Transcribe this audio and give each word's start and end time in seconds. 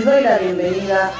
les 0.00 0.06
doy 0.06 0.22
la 0.22 0.38
bienvenida 0.38 1.10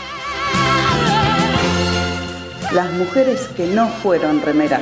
las 2.72 2.92
mujeres 2.92 3.48
que 3.54 3.66
no 3.66 3.88
fueron 3.88 4.40
remeras. 4.40 4.80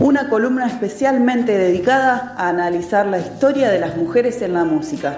Una 0.00 0.28
columna 0.28 0.66
especialmente 0.66 1.56
dedicada 1.56 2.34
a 2.36 2.48
analizar 2.48 3.06
la 3.06 3.20
historia 3.20 3.70
de 3.70 3.78
las 3.78 3.96
mujeres 3.96 4.42
en 4.42 4.54
la 4.54 4.64
música, 4.64 5.16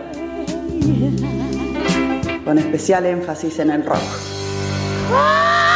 con 2.45 2.59
especial 2.59 3.07
énfasis 3.07 3.61
en 3.61 3.71
el 3.71 3.87
rock. 3.87 5.70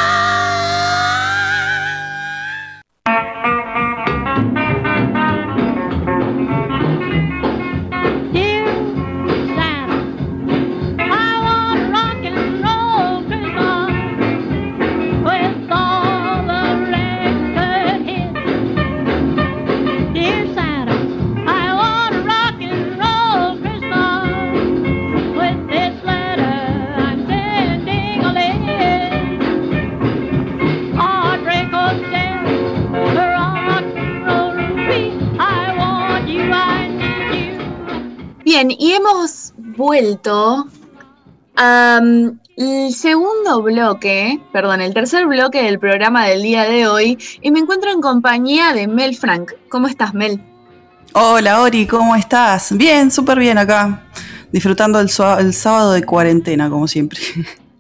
Vuelto 39.85 40.67
al 41.57 42.41
segundo 42.91 43.61
bloque, 43.61 44.41
perdón, 44.51 44.81
el 44.81 44.95
tercer 44.95 45.27
bloque 45.27 45.63
del 45.63 45.79
programa 45.79 46.27
del 46.27 46.43
día 46.43 46.63
de 46.63 46.87
hoy 46.87 47.19
y 47.43 47.51
me 47.51 47.59
encuentro 47.59 47.91
en 47.91 48.01
compañía 48.01 48.73
de 48.73 48.89
Mel 48.89 49.15
Frank. 49.15 49.53
¿Cómo 49.69 49.87
estás, 49.87 50.15
Mel? 50.15 50.41
Hola, 51.13 51.61
Ori, 51.61 51.87
¿cómo 51.87 52.17
estás? 52.17 52.75
Bien, 52.75 53.11
súper 53.11 53.39
bien 53.39 53.59
acá, 53.59 54.07
disfrutando 54.51 54.99
el, 55.01 55.11
el 55.39 55.53
sábado 55.53 55.93
de 55.93 56.03
cuarentena, 56.03 56.71
como 56.71 56.89
siempre. 56.89 57.21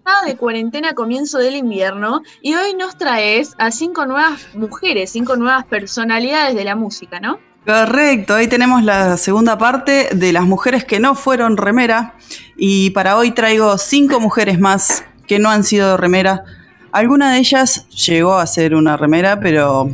Sábado 0.04 0.26
de 0.26 0.36
cuarentena, 0.36 0.92
comienzo 0.92 1.38
del 1.38 1.56
invierno, 1.56 2.20
y 2.42 2.54
hoy 2.54 2.74
nos 2.74 2.98
traes 2.98 3.54
a 3.56 3.70
cinco 3.70 4.04
nuevas 4.04 4.46
mujeres, 4.52 5.10
cinco 5.10 5.36
nuevas 5.36 5.64
personalidades 5.64 6.54
de 6.54 6.64
la 6.64 6.76
música, 6.76 7.18
¿no? 7.18 7.38
Correcto, 7.66 8.34
ahí 8.34 8.46
tenemos 8.46 8.82
la 8.82 9.16
segunda 9.16 9.56
parte 9.56 10.10
de 10.14 10.32
las 10.34 10.44
mujeres 10.44 10.84
que 10.84 11.00
no 11.00 11.14
fueron 11.14 11.56
remera 11.56 12.14
y 12.56 12.90
para 12.90 13.16
hoy 13.16 13.30
traigo 13.30 13.78
cinco 13.78 14.20
mujeres 14.20 14.60
más 14.60 15.02
que 15.26 15.38
no 15.38 15.48
han 15.48 15.64
sido 15.64 15.96
remera. 15.96 16.44
Alguna 16.92 17.32
de 17.32 17.38
ellas 17.38 17.88
llegó 17.88 18.34
a 18.34 18.46
ser 18.46 18.74
una 18.74 18.98
remera, 18.98 19.40
pero 19.40 19.88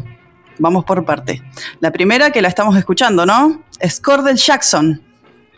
vamos 0.59 0.85
por 0.85 1.05
parte. 1.05 1.43
La 1.79 1.93
primera 1.93 2.31
que 2.31 2.43
la 2.43 2.49
estamos 2.49 2.77
escuchando, 2.77 3.25
¿no? 3.25 3.63
Es 3.79 4.01
Cordell 4.01 4.37
Jackson. 4.37 5.01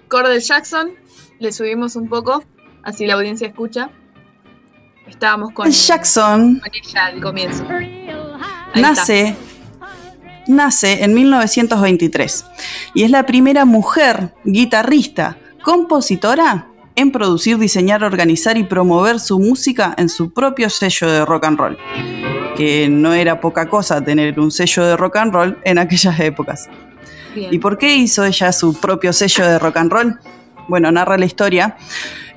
Cordell 0.08 0.42
Jackson, 0.42 0.90
le 1.38 1.50
subimos 1.50 1.96
un 1.96 2.10
poco, 2.10 2.44
así 2.82 3.06
la 3.06 3.14
audiencia 3.14 3.48
escucha. 3.48 3.90
Estábamos 5.06 5.52
con, 5.52 5.70
Jackson 5.70 6.60
con 6.60 6.70
ella 6.74 7.06
al 7.06 7.22
comienzo. 7.22 7.64
nace 8.74 9.34
nace 10.46 11.04
en 11.04 11.14
1923 11.14 12.44
y 12.94 13.04
es 13.04 13.10
la 13.10 13.24
primera 13.26 13.64
mujer 13.64 14.34
guitarrista, 14.44 15.38
compositora 15.62 16.68
en 16.94 17.10
producir, 17.10 17.58
diseñar, 17.58 18.04
organizar 18.04 18.58
y 18.58 18.64
promover 18.64 19.18
su 19.18 19.38
música 19.38 19.94
en 19.96 20.08
su 20.08 20.32
propio 20.32 20.68
sello 20.68 21.10
de 21.10 21.24
rock 21.24 21.44
and 21.44 21.58
roll. 21.58 21.78
Que 22.56 22.88
no 22.88 23.14
era 23.14 23.40
poca 23.40 23.68
cosa 23.68 24.04
tener 24.04 24.38
un 24.38 24.50
sello 24.50 24.84
de 24.84 24.96
rock 24.96 25.16
and 25.16 25.32
roll 25.32 25.58
en 25.64 25.78
aquellas 25.78 26.18
épocas. 26.20 26.68
¿Y 27.34 27.58
por 27.58 27.78
qué 27.78 27.96
hizo 27.96 28.24
ella 28.24 28.52
su 28.52 28.78
propio 28.78 29.12
sello 29.12 29.46
de 29.46 29.58
rock 29.58 29.76
and 29.78 29.92
roll? 29.92 30.18
Bueno, 30.68 30.92
narra 30.92 31.16
la 31.16 31.24
historia 31.24 31.76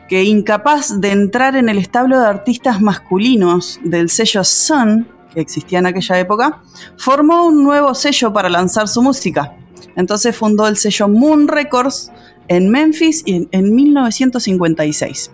que 0.08 0.24
incapaz 0.24 1.02
de 1.02 1.12
entrar 1.12 1.56
en 1.56 1.68
el 1.68 1.78
establo 1.78 2.20
de 2.20 2.28
artistas 2.28 2.80
masculinos 2.80 3.80
del 3.84 4.10
sello 4.10 4.44
Sun, 4.44 5.08
que 5.36 5.42
existía 5.42 5.78
en 5.78 5.86
aquella 5.86 6.18
época, 6.18 6.62
formó 6.98 7.46
un 7.46 7.64
nuevo 7.64 7.94
sello 7.94 8.34
para 8.34 8.50
lanzar 8.50 8.88
su 8.88 9.04
música. 9.04 9.56
Entonces 9.96 10.36
fundó 10.36 10.68
el 10.68 10.78
sello 10.78 11.08
Moon 11.08 11.48
Records 11.48 12.12
en 12.48 12.70
Memphis 12.70 13.24
en, 13.28 13.76
1956. 13.76 15.32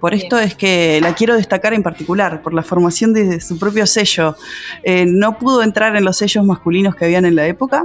Por 0.00 0.14
esto 0.14 0.38
es 0.38 0.54
que 0.54 1.00
la 1.00 1.14
quiero 1.14 1.36
destacar 1.36 1.72
en 1.72 1.82
particular, 1.82 2.42
por 2.42 2.52
la 2.52 2.62
formación 2.62 3.14
de 3.14 3.40
su 3.40 3.58
propio 3.58 3.86
sello. 3.86 4.36
Eh, 4.82 5.06
no 5.06 5.38
pudo 5.38 5.62
entrar 5.62 5.96
en 5.96 6.04
los 6.04 6.18
sellos 6.18 6.44
masculinos 6.44 6.94
que 6.96 7.04
habían 7.06 7.24
en 7.24 7.36
la 7.36 7.46
época. 7.46 7.84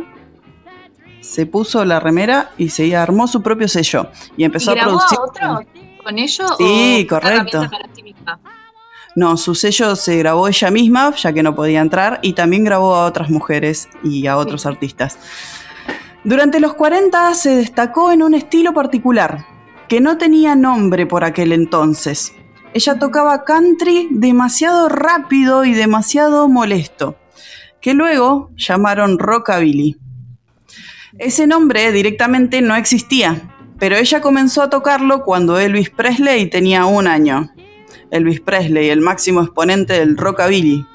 Se 1.21 1.45
puso 1.45 1.85
la 1.85 1.99
remera 1.99 2.51
y 2.57 2.69
se 2.69 2.95
armó 2.95 3.27
su 3.27 3.41
propio 3.41 3.67
sello. 3.67 4.09
Y 4.35 4.43
empezó 4.43 4.71
a 4.71 4.75
producir. 4.75 5.19
otro 5.19 5.59
con 6.03 6.17
ello? 6.17 6.45
Sí, 6.57 7.05
correcto. 7.09 7.69
No, 9.19 9.35
su 9.35 9.53
sello 9.53 9.97
se 9.97 10.15
grabó 10.15 10.47
ella 10.47 10.71
misma, 10.71 11.13
ya 11.13 11.33
que 11.33 11.43
no 11.43 11.53
podía 11.53 11.81
entrar, 11.81 12.19
y 12.21 12.31
también 12.31 12.63
grabó 12.63 12.95
a 12.95 13.03
otras 13.03 13.29
mujeres 13.29 13.89
y 14.01 14.27
a 14.27 14.37
otros 14.37 14.65
artistas. 14.65 15.19
Durante 16.23 16.61
los 16.61 16.73
40 16.73 17.33
se 17.33 17.53
destacó 17.57 18.13
en 18.13 18.23
un 18.23 18.33
estilo 18.33 18.73
particular, 18.73 19.45
que 19.89 19.99
no 19.99 20.17
tenía 20.17 20.55
nombre 20.55 21.05
por 21.05 21.25
aquel 21.25 21.51
entonces. 21.51 22.31
Ella 22.73 22.97
tocaba 22.97 23.43
country 23.43 24.07
demasiado 24.09 24.87
rápido 24.87 25.65
y 25.65 25.73
demasiado 25.73 26.47
molesto, 26.47 27.17
que 27.81 27.93
luego 27.93 28.51
llamaron 28.55 29.19
rockabilly. 29.19 29.97
Ese 31.17 31.45
nombre 31.45 31.91
directamente 31.91 32.61
no 32.61 32.73
existía, 32.77 33.53
pero 33.79 33.97
ella 33.97 34.21
comenzó 34.21 34.61
a 34.61 34.69
tocarlo 34.69 35.25
cuando 35.25 35.59
Elvis 35.59 35.89
Presley 35.89 36.49
tenía 36.49 36.85
un 36.85 37.05
año. 37.05 37.51
Elvis 38.11 38.41
Presley, 38.41 38.89
el 38.89 39.01
máximo 39.01 39.41
exponente 39.41 39.93
del 39.93 40.17
rockabilly. 40.17 40.85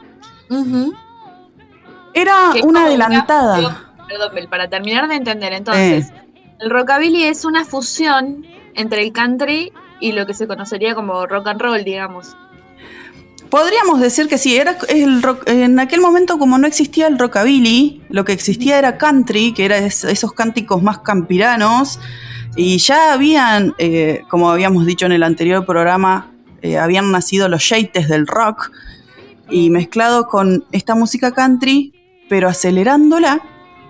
Era 2.15 2.53
una 2.63 2.85
adelantada. 2.85 3.93
Perdón, 4.09 4.49
para 4.49 4.69
terminar 4.69 5.09
de 5.09 5.17
entender, 5.17 5.53
entonces, 5.53 6.11
eh. 6.11 6.23
el 6.61 6.71
rockabilly 6.71 7.25
es 7.25 7.45
una 7.45 7.65
fusión 7.65 8.47
entre 8.75 9.03
el 9.03 9.13
country 9.13 9.73
y 10.01 10.13
lo 10.13 10.27
que 10.27 10.35
se 10.35 10.47
conocería 10.47 10.95
como 10.95 11.27
rock 11.27 11.49
and 11.49 11.61
roll, 11.61 11.85
digamos. 11.85 12.37
Podríamos 13.51 14.01
decir 14.01 14.29
que 14.29 14.37
sí, 14.37 14.57
era 14.57 14.77
el 14.89 15.23
rock, 15.23 15.49
en 15.49 15.79
aquel 15.79 16.01
momento 16.01 16.39
como 16.39 16.59
no 16.59 16.67
existía 16.67 17.07
el 17.07 17.19
rockabilly, 17.19 18.03
lo 18.09 18.25
que 18.25 18.33
existía 18.33 18.79
era 18.79 18.99
country, 18.99 19.53
que 19.53 19.65
eran 19.65 19.85
esos 19.85 20.33
cánticos 20.33 20.83
más 20.83 20.99
campiranos, 20.99 22.01
y 22.57 22.79
ya 22.79 23.13
habían, 23.13 23.75
eh, 23.79 24.23
como 24.29 24.51
habíamos 24.51 24.87
dicho 24.87 25.07
en 25.07 25.13
el 25.13 25.23
anterior 25.23 25.65
programa, 25.65 26.34
eh, 26.65 26.79
habían 26.79 27.13
nacido 27.13 27.51
los 27.51 27.69
yates 27.69 28.09
del 28.09 28.27
rock 28.27 28.71
y 29.51 29.69
mezclado 29.69 30.29
con 30.29 30.65
esta 30.73 30.95
música 30.95 31.33
country, 31.33 31.93
pero 32.31 32.49
acelerándola, 32.49 33.43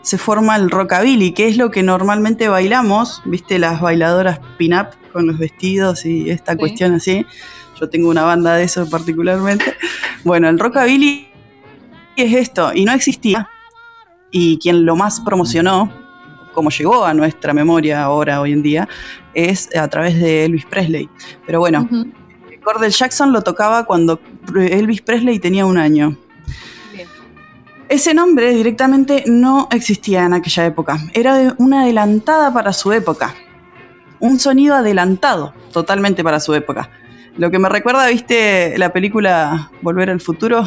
se 0.02 0.18
forma 0.18 0.56
el 0.56 0.68
rockabilly, 0.70 1.30
que 1.34 1.46
es 1.46 1.56
lo 1.56 1.70
que 1.70 1.84
normalmente 1.84 2.48
bailamos, 2.48 3.22
viste 3.26 3.60
las 3.60 3.80
bailadoras 3.80 4.40
pin-up 4.58 4.88
con 5.12 5.28
los 5.28 5.38
vestidos 5.38 6.04
y 6.04 6.30
esta 6.30 6.56
cuestión 6.56 6.94
así. 6.94 7.24
Yo 7.80 7.88
tengo 7.88 8.10
una 8.10 8.24
banda 8.24 8.56
de 8.56 8.64
eso 8.64 8.90
particularmente. 8.90 9.76
Bueno, 10.24 10.48
el 10.48 10.58
rockabilly 10.58 11.28
es 12.16 12.34
esto, 12.34 12.72
y 12.74 12.84
no 12.84 12.92
existía. 12.92 13.48
Y 14.32 14.58
quien 14.58 14.84
lo 14.84 14.96
más 14.96 15.20
promocionó, 15.20 15.92
como 16.52 16.70
llegó 16.70 17.04
a 17.04 17.14
nuestra 17.14 17.52
memoria 17.52 18.02
ahora, 18.02 18.40
hoy 18.40 18.52
en 18.52 18.62
día, 18.64 18.88
es 19.32 19.68
a 19.76 19.86
través 19.86 20.18
de 20.18 20.46
Elvis 20.46 20.66
Presley. 20.66 21.08
Pero 21.46 21.60
bueno, 21.60 21.88
Cordell 22.64 22.90
Jackson 22.90 23.32
lo 23.32 23.42
tocaba 23.42 23.84
cuando 23.84 24.20
Elvis 24.54 25.02
Presley 25.02 25.38
tenía 25.38 25.66
un 25.66 25.78
año. 25.78 26.16
Ese 27.88 28.14
nombre 28.14 28.50
directamente 28.54 29.24
no 29.26 29.68
existía 29.70 30.24
en 30.24 30.32
aquella 30.32 30.66
época. 30.66 30.98
Era 31.12 31.54
una 31.58 31.82
adelantada 31.82 32.52
para 32.52 32.72
su 32.72 32.92
época. 32.92 33.34
Un 34.20 34.40
sonido 34.40 34.74
adelantado 34.74 35.52
totalmente 35.72 36.24
para 36.24 36.40
su 36.40 36.54
época. 36.54 36.90
Lo 37.36 37.50
que 37.50 37.58
me 37.58 37.68
recuerda, 37.68 38.06
viste, 38.06 38.74
la 38.78 38.92
película 38.92 39.70
Volver 39.82 40.08
al 40.08 40.20
Futuro. 40.20 40.64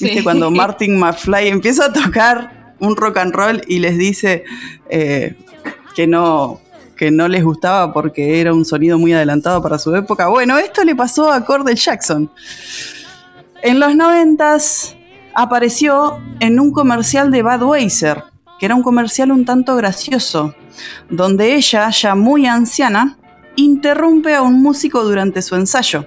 Viste, 0.00 0.24
cuando 0.24 0.50
Martin 0.50 0.98
McFly 0.98 1.48
empieza 1.48 1.86
a 1.86 1.92
tocar 1.92 2.74
un 2.80 2.96
rock 2.96 3.18
and 3.18 3.34
roll 3.34 3.62
y 3.68 3.78
les 3.78 3.96
dice 3.96 4.44
eh, 4.88 5.36
que 5.94 6.06
no, 6.06 6.61
que 7.02 7.10
no 7.10 7.26
les 7.26 7.42
gustaba 7.42 7.92
porque 7.92 8.40
era 8.40 8.54
un 8.54 8.64
sonido 8.64 8.96
muy 8.96 9.12
adelantado 9.12 9.60
para 9.60 9.76
su 9.76 9.92
época. 9.92 10.28
Bueno, 10.28 10.56
esto 10.56 10.84
le 10.84 10.94
pasó 10.94 11.32
a 11.32 11.44
Cordell 11.44 11.74
Jackson. 11.74 12.30
En 13.60 13.80
los 13.80 13.96
noventas 13.96 14.94
apareció 15.34 16.20
en 16.38 16.60
un 16.60 16.70
comercial 16.70 17.32
de 17.32 17.42
Budweiser, 17.42 18.22
que 18.56 18.66
era 18.66 18.76
un 18.76 18.84
comercial 18.84 19.32
un 19.32 19.44
tanto 19.44 19.74
gracioso, 19.74 20.54
donde 21.10 21.56
ella, 21.56 21.90
ya 21.90 22.14
muy 22.14 22.46
anciana, 22.46 23.18
interrumpe 23.56 24.36
a 24.36 24.42
un 24.42 24.62
músico 24.62 25.02
durante 25.02 25.42
su 25.42 25.56
ensayo 25.56 26.06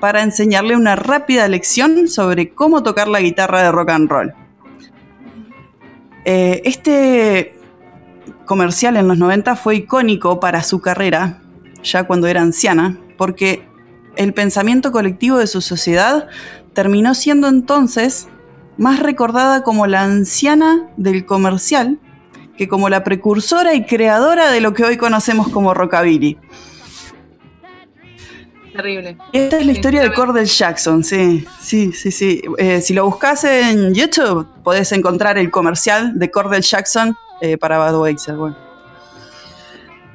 para 0.00 0.24
enseñarle 0.24 0.74
una 0.74 0.96
rápida 0.96 1.46
lección 1.46 2.08
sobre 2.08 2.52
cómo 2.52 2.82
tocar 2.82 3.06
la 3.06 3.20
guitarra 3.20 3.62
de 3.62 3.70
rock 3.70 3.90
and 3.90 4.10
roll. 4.10 4.34
Eh, 6.24 6.62
este 6.64 7.61
comercial 8.46 8.96
en 8.96 9.08
los 9.08 9.18
90 9.18 9.56
fue 9.56 9.76
icónico 9.76 10.40
para 10.40 10.62
su 10.62 10.80
carrera, 10.80 11.40
ya 11.82 12.04
cuando 12.04 12.26
era 12.26 12.42
anciana, 12.42 12.98
porque 13.16 13.66
el 14.16 14.34
pensamiento 14.34 14.92
colectivo 14.92 15.38
de 15.38 15.46
su 15.46 15.60
sociedad 15.60 16.28
terminó 16.74 17.14
siendo 17.14 17.48
entonces 17.48 18.28
más 18.78 19.00
recordada 19.00 19.62
como 19.62 19.86
la 19.86 20.02
anciana 20.02 20.88
del 20.96 21.26
comercial 21.26 21.98
que 22.56 22.68
como 22.68 22.88
la 22.88 23.04
precursora 23.04 23.74
y 23.74 23.84
creadora 23.86 24.50
de 24.50 24.60
lo 24.60 24.74
que 24.74 24.84
hoy 24.84 24.96
conocemos 24.96 25.48
como 25.48 25.74
rockabilly. 25.74 26.38
Terrible. 28.72 29.18
esta 29.34 29.58
es 29.58 29.66
la 29.66 29.72
historia 29.72 30.00
de 30.00 30.14
Cordell 30.14 30.46
Jackson, 30.46 31.04
sí, 31.04 31.44
sí, 31.60 31.92
sí, 31.92 32.10
sí. 32.10 32.42
Eh, 32.56 32.80
si 32.80 32.94
lo 32.94 33.04
buscas 33.04 33.44
en 33.44 33.92
YouTube, 33.92 34.46
podés 34.64 34.92
encontrar 34.92 35.36
el 35.36 35.50
comercial 35.50 36.18
de 36.18 36.30
Cordell 36.30 36.62
Jackson 36.62 37.14
eh, 37.42 37.58
para 37.58 37.90
Budweiser. 37.90 38.36
Bueno. 38.36 38.56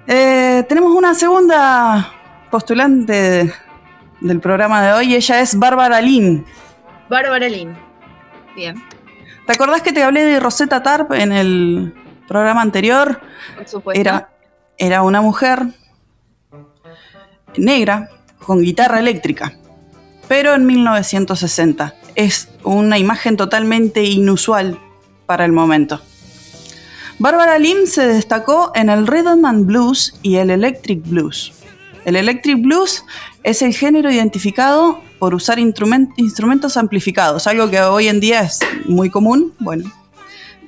Eh, 0.07 0.63
tenemos 0.69 0.95
una 0.95 1.13
segunda 1.13 2.09
postulante 2.49 3.53
del 4.21 4.39
programa 4.39 4.81
de 4.81 4.93
hoy, 4.93 5.13
ella 5.13 5.41
es 5.41 5.59
Bárbara 5.59 5.99
Lynn. 5.99 6.45
Bárbara 7.09 7.49
Lynn, 7.49 7.77
bien. 8.55 8.81
¿Te 9.45 9.51
acordás 9.51 9.81
que 9.81 9.91
te 9.91 10.03
hablé 10.03 10.23
de 10.23 10.39
Rosetta 10.39 10.81
Tarp 10.81 11.11
en 11.11 11.33
el 11.33 11.93
programa 12.29 12.61
anterior? 12.61 13.19
Por 13.57 13.67
supuesto. 13.67 13.99
Era, 13.99 14.29
era 14.77 15.03
una 15.03 15.21
mujer 15.21 15.63
negra 17.57 18.09
con 18.39 18.61
guitarra 18.61 18.99
eléctrica, 18.99 19.51
pero 20.29 20.53
en 20.53 20.65
1960. 20.65 21.93
Es 22.15 22.49
una 22.63 22.97
imagen 22.97 23.35
totalmente 23.35 24.03
inusual 24.03 24.79
para 25.25 25.43
el 25.43 25.51
momento. 25.51 26.01
Barbara 27.19 27.57
Lim 27.57 27.87
se 27.87 28.05
destacó 28.05 28.71
en 28.75 28.89
el 28.89 29.07
rhythm 29.07 29.43
and 29.45 29.65
blues 29.65 30.13
y 30.21 30.35
el 30.35 30.51
electric 30.51 31.01
blues. 31.07 31.51
El 32.05 32.15
electric 32.15 32.61
blues 32.61 33.03
es 33.43 33.63
el 33.63 33.73
género 33.73 34.11
identificado 34.11 35.01
por 35.17 35.33
usar 35.33 35.57
instrumentos 35.57 36.77
amplificados, 36.77 37.47
algo 37.47 37.69
que 37.71 37.81
hoy 37.81 38.07
en 38.07 38.19
día 38.19 38.41
es 38.41 38.59
muy 38.85 39.09
común. 39.09 39.53
Bueno, 39.57 39.91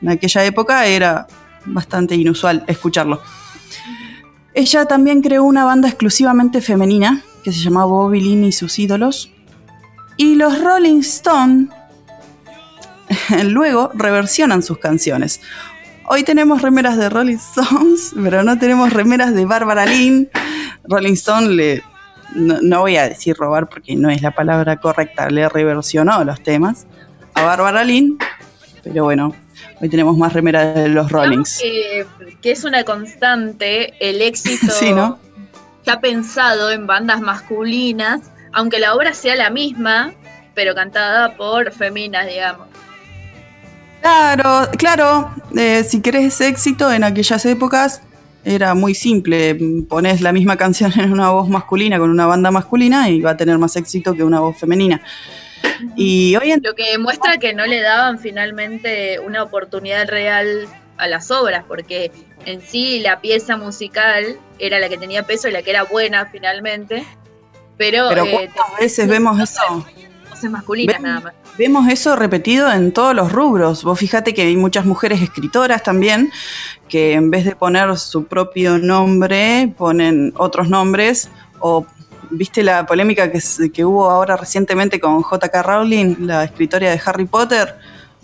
en 0.01 0.09
aquella 0.09 0.43
época 0.43 0.87
era 0.87 1.27
bastante 1.65 2.15
inusual 2.15 2.63
escucharlo. 2.67 3.21
Ella 4.55 4.85
también 4.85 5.21
creó 5.21 5.43
una 5.43 5.65
banda 5.65 5.87
exclusivamente 5.87 6.61
femenina 6.61 7.21
que 7.43 7.53
se 7.53 7.59
llamaba 7.59 7.85
Bobby 7.85 8.21
Lynn 8.21 8.45
y 8.45 8.51
sus 8.51 8.79
ídolos. 8.79 9.31
Y 10.17 10.35
los 10.35 10.59
Rolling 10.59 11.01
Stones 11.01 11.69
luego 13.43 13.91
reversionan 13.93 14.63
sus 14.63 14.79
canciones. 14.79 15.41
Hoy 16.11 16.23
tenemos 16.23 16.63
remeras 16.63 16.97
de 16.97 17.07
Rolling 17.07 17.35
Stones, 17.35 18.13
pero 18.23 18.41
no 18.41 18.57
tenemos 18.57 18.91
remeras 18.91 19.35
de 19.35 19.45
Barbara 19.45 19.85
Lynn. 19.85 20.27
Rolling 20.85 21.13
Stone 21.13 21.49
le, 21.49 21.83
no, 22.33 22.79
voy 22.79 22.97
a 22.97 23.07
decir 23.07 23.37
robar 23.37 23.69
porque 23.69 23.95
no 23.95 24.09
es 24.09 24.23
la 24.23 24.31
palabra 24.31 24.77
correcta, 24.77 25.29
le 25.29 25.47
reversionó 25.47 26.23
los 26.23 26.41
temas 26.41 26.87
a 27.35 27.43
Barbara 27.43 27.83
Lynn, 27.83 28.17
pero 28.83 29.03
bueno, 29.03 29.35
hoy 29.79 29.87
tenemos 29.87 30.17
más 30.17 30.33
remeras 30.33 30.73
de 30.73 30.89
los 30.89 31.11
Rollings. 31.11 31.59
Que, 31.61 32.07
que, 32.41 32.51
es 32.51 32.63
una 32.63 32.83
constante 32.83 33.93
el 33.99 34.23
éxito 34.23 34.71
sí, 34.71 34.91
¿no? 34.91 35.19
que 35.85 35.91
ha 35.91 35.99
pensado 35.99 36.71
en 36.71 36.87
bandas 36.87 37.21
masculinas, 37.21 38.31
aunque 38.51 38.79
la 38.79 38.95
obra 38.95 39.13
sea 39.13 39.35
la 39.35 39.51
misma, 39.51 40.11
pero 40.55 40.73
cantada 40.73 41.37
por 41.37 41.71
feminas, 41.71 42.25
digamos. 42.25 42.68
Claro, 44.01 44.69
claro. 44.77 45.33
Eh, 45.55 45.83
si 45.83 46.01
querés 46.01 46.39
éxito 46.41 46.91
en 46.91 47.03
aquellas 47.03 47.45
épocas, 47.45 48.01
era 48.45 48.73
muy 48.73 48.95
simple. 48.95 49.57
Pones 49.87 50.21
la 50.21 50.31
misma 50.31 50.57
canción 50.57 50.91
en 50.99 51.11
una 51.11 51.29
voz 51.31 51.49
masculina 51.49 51.99
con 51.99 52.09
una 52.09 52.25
banda 52.25 52.51
masculina 52.51 53.09
y 53.09 53.21
va 53.21 53.31
a 53.31 53.37
tener 53.37 53.57
más 53.57 53.75
éxito 53.75 54.13
que 54.13 54.23
una 54.23 54.39
voz 54.39 54.57
femenina. 54.57 55.01
Y 55.95 56.35
hoy 56.35 56.53
Lo 56.61 56.73
que 56.73 56.91
demuestra 56.91 57.37
que 57.37 57.53
no 57.53 57.65
le 57.65 57.81
daban 57.81 58.19
finalmente 58.19 59.19
una 59.19 59.43
oportunidad 59.43 60.07
real 60.07 60.67
a 60.97 61.07
las 61.07 61.31
obras, 61.31 61.63
porque 61.67 62.11
en 62.45 62.61
sí 62.61 62.99
la 62.99 63.21
pieza 63.21 63.57
musical 63.57 64.37
era 64.57 64.79
la 64.79 64.89
que 64.89 64.97
tenía 64.97 65.23
peso 65.23 65.47
y 65.47 65.51
la 65.51 65.61
que 65.61 65.71
era 65.71 65.83
buena 65.83 66.25
finalmente. 66.25 67.05
Pero, 67.77 68.07
pero 68.09 68.25
eh, 68.25 68.31
¿cuántas 68.31 68.79
veces 68.79 69.07
vemos 69.07 69.39
eso? 69.39 69.85
Voces 70.39 70.51
masculinas 70.51 71.01
nada 71.01 71.19
más 71.19 71.33
vemos 71.59 71.89
eso 71.89 72.15
repetido 72.15 72.71
en 72.71 72.93
todos 72.93 73.13
los 73.13 73.33
rubros. 73.33 73.83
Vos 73.83 73.99
fíjate 73.99 74.33
que 74.33 74.43
hay 74.43 74.55
muchas 74.55 74.85
mujeres 74.85 75.21
escritoras 75.21 75.83
también 75.83 76.31
que 76.87 77.13
en 77.13 77.29
vez 77.29 77.43
de 77.43 77.53
poner 77.53 77.97
su 77.97 78.23
propio 78.23 78.77
nombre 78.77 79.73
ponen 79.77 80.31
otros 80.37 80.69
nombres 80.69 81.29
o 81.59 81.85
viste 82.29 82.63
la 82.63 82.85
polémica 82.85 83.29
que, 83.29 83.41
que 83.73 83.83
hubo 83.83 84.09
ahora 84.09 84.37
recientemente 84.37 85.01
con 85.01 85.21
J.K. 85.21 85.61
Rowling, 85.61 86.15
la 86.19 86.45
escritora 86.45 86.89
de 86.89 87.01
Harry 87.05 87.25
Potter. 87.25 87.75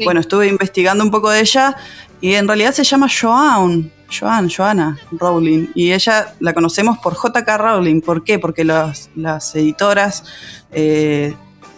Bueno, 0.01 0.21
estuve 0.21 0.47
investigando 0.47 1.03
un 1.03 1.11
poco 1.11 1.29
de 1.29 1.41
ella 1.41 1.75
y 2.21 2.35
en 2.35 2.47
realidad 2.47 2.71
se 2.71 2.85
llama 2.85 3.07
Joan, 3.09 3.91
Joan, 4.17 4.49
Joanna 4.49 4.97
Rowling. 5.11 5.67
Y 5.75 5.91
ella 5.91 6.33
la 6.39 6.53
conocemos 6.53 6.99
por 6.99 7.15
J.K. 7.15 7.57
Rowling. 7.57 7.99
¿Por 7.99 8.23
qué? 8.23 8.39
Porque 8.39 8.63
las 8.63 9.55
editoras 9.55 10.23
eh, 10.71 11.33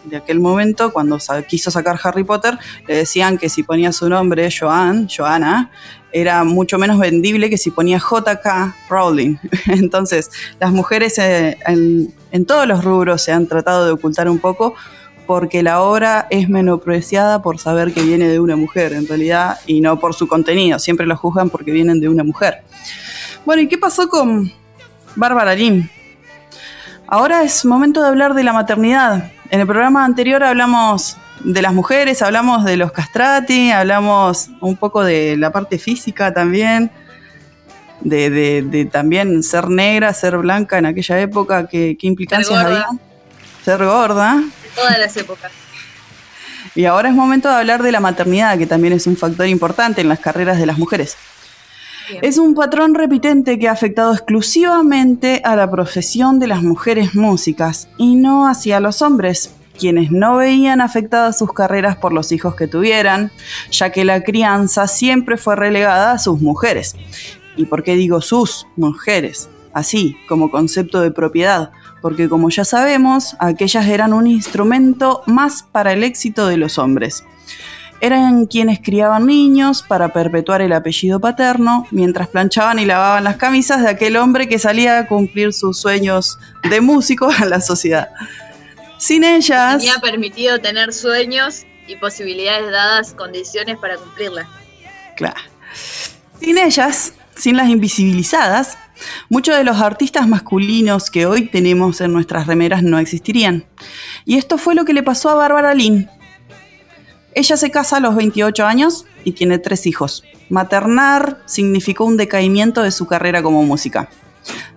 de 0.09 0.17
aquel 0.17 0.39
momento, 0.39 0.91
cuando 0.91 1.17
quiso 1.47 1.71
sacar 1.71 1.99
Harry 2.03 2.23
Potter, 2.23 2.57
le 2.87 2.95
decían 2.97 3.37
que 3.37 3.49
si 3.49 3.63
ponía 3.63 3.91
su 3.91 4.09
nombre, 4.09 4.49
Joan, 4.51 5.07
Joanna, 5.07 5.71
era 6.11 6.43
mucho 6.43 6.77
menos 6.77 6.97
vendible 6.97 7.49
que 7.49 7.57
si 7.57 7.71
ponía 7.71 7.99
JK 7.99 8.89
Rowling. 8.89 9.37
Entonces, 9.67 10.31
las 10.59 10.71
mujeres 10.71 11.17
eh, 11.19 11.57
en, 11.65 12.13
en, 12.31 12.45
todos 12.45 12.67
los 12.67 12.83
rubros 12.83 13.21
se 13.21 13.31
han 13.31 13.47
tratado 13.47 13.85
de 13.85 13.91
ocultar 13.91 14.29
un 14.29 14.39
poco 14.39 14.75
porque 15.27 15.61
la 15.61 15.81
obra 15.81 16.25
es 16.29 16.49
menospreciada 16.49 17.41
por 17.41 17.59
saber 17.59 17.93
que 17.93 18.01
viene 18.01 18.29
de 18.29 18.39
una 18.39 18.55
mujer, 18.55 18.93
en 18.93 19.07
realidad, 19.07 19.59
y 19.67 19.81
no 19.81 19.99
por 19.99 20.13
su 20.15 20.27
contenido. 20.27 20.79
Siempre 20.79 21.05
lo 21.05 21.17
juzgan 21.17 21.49
porque 21.49 21.71
vienen 21.71 21.99
de 21.99 22.07
una 22.07 22.23
mujer. 22.23 22.63
Bueno, 23.45 23.61
¿y 23.61 23.67
qué 23.67 23.77
pasó 23.77 24.07
con 24.07 24.51
Bárbara 25.15 25.53
Lim? 25.53 25.89
Ahora 27.07 27.43
es 27.43 27.63
momento 27.65 28.01
de 28.01 28.07
hablar 28.07 28.33
de 28.33 28.43
la 28.43 28.53
maternidad. 28.53 29.31
En 29.49 29.61
el 29.61 29.67
programa 29.67 30.03
anterior 30.03 30.43
hablamos 30.43 31.17
de 31.43 31.61
las 31.61 31.73
mujeres, 31.73 32.21
hablamos 32.21 32.65
de 32.65 32.77
los 32.77 32.91
castrati, 32.91 33.71
hablamos 33.71 34.49
un 34.59 34.75
poco 34.75 35.03
de 35.03 35.37
la 35.37 35.51
parte 35.51 35.77
física 35.79 36.33
también, 36.33 36.91
de, 38.01 38.89
también 38.91 39.43
ser 39.43 39.69
negra, 39.69 40.13
ser 40.13 40.37
blanca 40.37 40.77
en 40.77 40.85
aquella 40.85 41.19
época, 41.19 41.67
qué, 41.67 41.97
implicancias 42.01 42.57
había. 42.57 42.87
Ser 43.63 43.83
gorda. 43.85 44.43
todas 44.75 44.99
las 44.99 45.15
épocas. 45.17 45.51
Y 46.75 46.85
ahora 46.85 47.09
es 47.09 47.15
momento 47.15 47.49
de 47.49 47.55
hablar 47.55 47.81
de 47.81 47.91
la 47.91 47.99
maternidad, 47.99 48.57
que 48.57 48.67
también 48.67 48.93
es 48.93 49.07
un 49.07 49.17
factor 49.17 49.47
importante 49.47 50.01
en 50.01 50.09
las 50.09 50.19
carreras 50.19 50.57
de 50.59 50.65
las 50.65 50.77
mujeres. 50.77 51.17
Es 52.21 52.37
un 52.37 52.53
patrón 52.55 52.95
repitente 52.95 53.59
que 53.59 53.67
ha 53.67 53.73
afectado 53.73 54.13
exclusivamente 54.13 55.41
a 55.43 55.55
la 55.55 55.69
profesión 55.69 56.39
de 56.39 56.47
las 56.47 56.63
mujeres 56.63 57.15
músicas 57.15 57.89
y 57.97 58.15
no 58.15 58.47
hacia 58.47 58.79
los 58.79 59.01
hombres, 59.01 59.53
quienes 59.77 60.11
no 60.11 60.37
veían 60.37 60.79
afectadas 60.79 61.37
sus 61.37 61.51
carreras 61.53 61.97
por 61.97 62.13
los 62.13 62.31
hijos 62.31 62.55
que 62.55 62.67
tuvieran, 62.67 63.31
ya 63.71 63.91
que 63.91 64.05
la 64.05 64.23
crianza 64.23 64.87
siempre 64.87 65.37
fue 65.37 65.55
relegada 65.55 66.13
a 66.13 66.19
sus 66.19 66.41
mujeres. 66.41 66.95
¿Y 67.57 67.65
por 67.65 67.83
qué 67.83 67.95
digo 67.95 68.21
sus 68.21 68.67
mujeres? 68.75 69.49
Así, 69.73 70.15
como 70.29 70.49
concepto 70.49 71.01
de 71.01 71.11
propiedad, 71.11 71.71
porque 72.01 72.29
como 72.29 72.49
ya 72.49 72.63
sabemos, 72.63 73.35
aquellas 73.39 73.85
eran 73.87 74.13
un 74.13 74.27
instrumento 74.27 75.23
más 75.27 75.63
para 75.63 75.93
el 75.93 76.03
éxito 76.03 76.47
de 76.47 76.57
los 76.57 76.77
hombres 76.77 77.23
eran 78.01 78.45
quienes 78.45 78.79
criaban 78.79 79.25
niños 79.25 79.83
para 79.87 80.13
perpetuar 80.13 80.61
el 80.61 80.73
apellido 80.73 81.19
paterno, 81.19 81.87
mientras 81.91 82.27
planchaban 82.27 82.79
y 82.79 82.85
lavaban 82.85 83.23
las 83.23 83.37
camisas 83.37 83.81
de 83.81 83.89
aquel 83.89 84.17
hombre 84.17 84.47
que 84.47 84.59
salía 84.59 84.99
a 84.99 85.07
cumplir 85.07 85.53
sus 85.53 85.79
sueños 85.79 86.37
de 86.69 86.81
músico 86.81 87.29
a 87.29 87.45
la 87.45 87.61
sociedad. 87.61 88.09
Sin 88.97 89.23
ellas... 89.23 89.77
Tenía 89.77 89.99
permitido 89.99 90.59
tener 90.59 90.93
sueños 90.93 91.65
y 91.87 91.95
posibilidades 91.95 92.71
dadas 92.71 93.13
condiciones 93.13 93.77
para 93.77 93.97
cumplirlas. 93.97 94.47
Claro. 95.15 95.39
Sin 96.39 96.57
ellas, 96.57 97.13
sin 97.35 97.57
las 97.57 97.69
invisibilizadas, 97.69 98.77
muchos 99.29 99.55
de 99.55 99.63
los 99.63 99.79
artistas 99.81 100.27
masculinos 100.27 101.09
que 101.09 101.25
hoy 101.25 101.47
tenemos 101.47 102.01
en 102.01 102.13
nuestras 102.13 102.47
remeras 102.47 102.83
no 102.83 102.99
existirían. 102.99 103.65
Y 104.25 104.37
esto 104.37 104.57
fue 104.57 104.75
lo 104.75 104.85
que 104.85 104.93
le 104.93 105.03
pasó 105.03 105.29
a 105.29 105.35
Bárbara 105.35 105.73
Lynn, 105.73 106.09
ella 107.33 107.57
se 107.57 107.71
casa 107.71 107.97
a 107.97 107.99
los 107.99 108.15
28 108.15 108.65
años 108.65 109.05
y 109.23 109.33
tiene 109.33 109.59
tres 109.59 109.85
hijos. 109.85 110.23
Maternar 110.49 111.41
significó 111.45 112.05
un 112.05 112.17
decaimiento 112.17 112.81
de 112.81 112.91
su 112.91 113.05
carrera 113.05 113.43
como 113.43 113.63
música. 113.63 114.09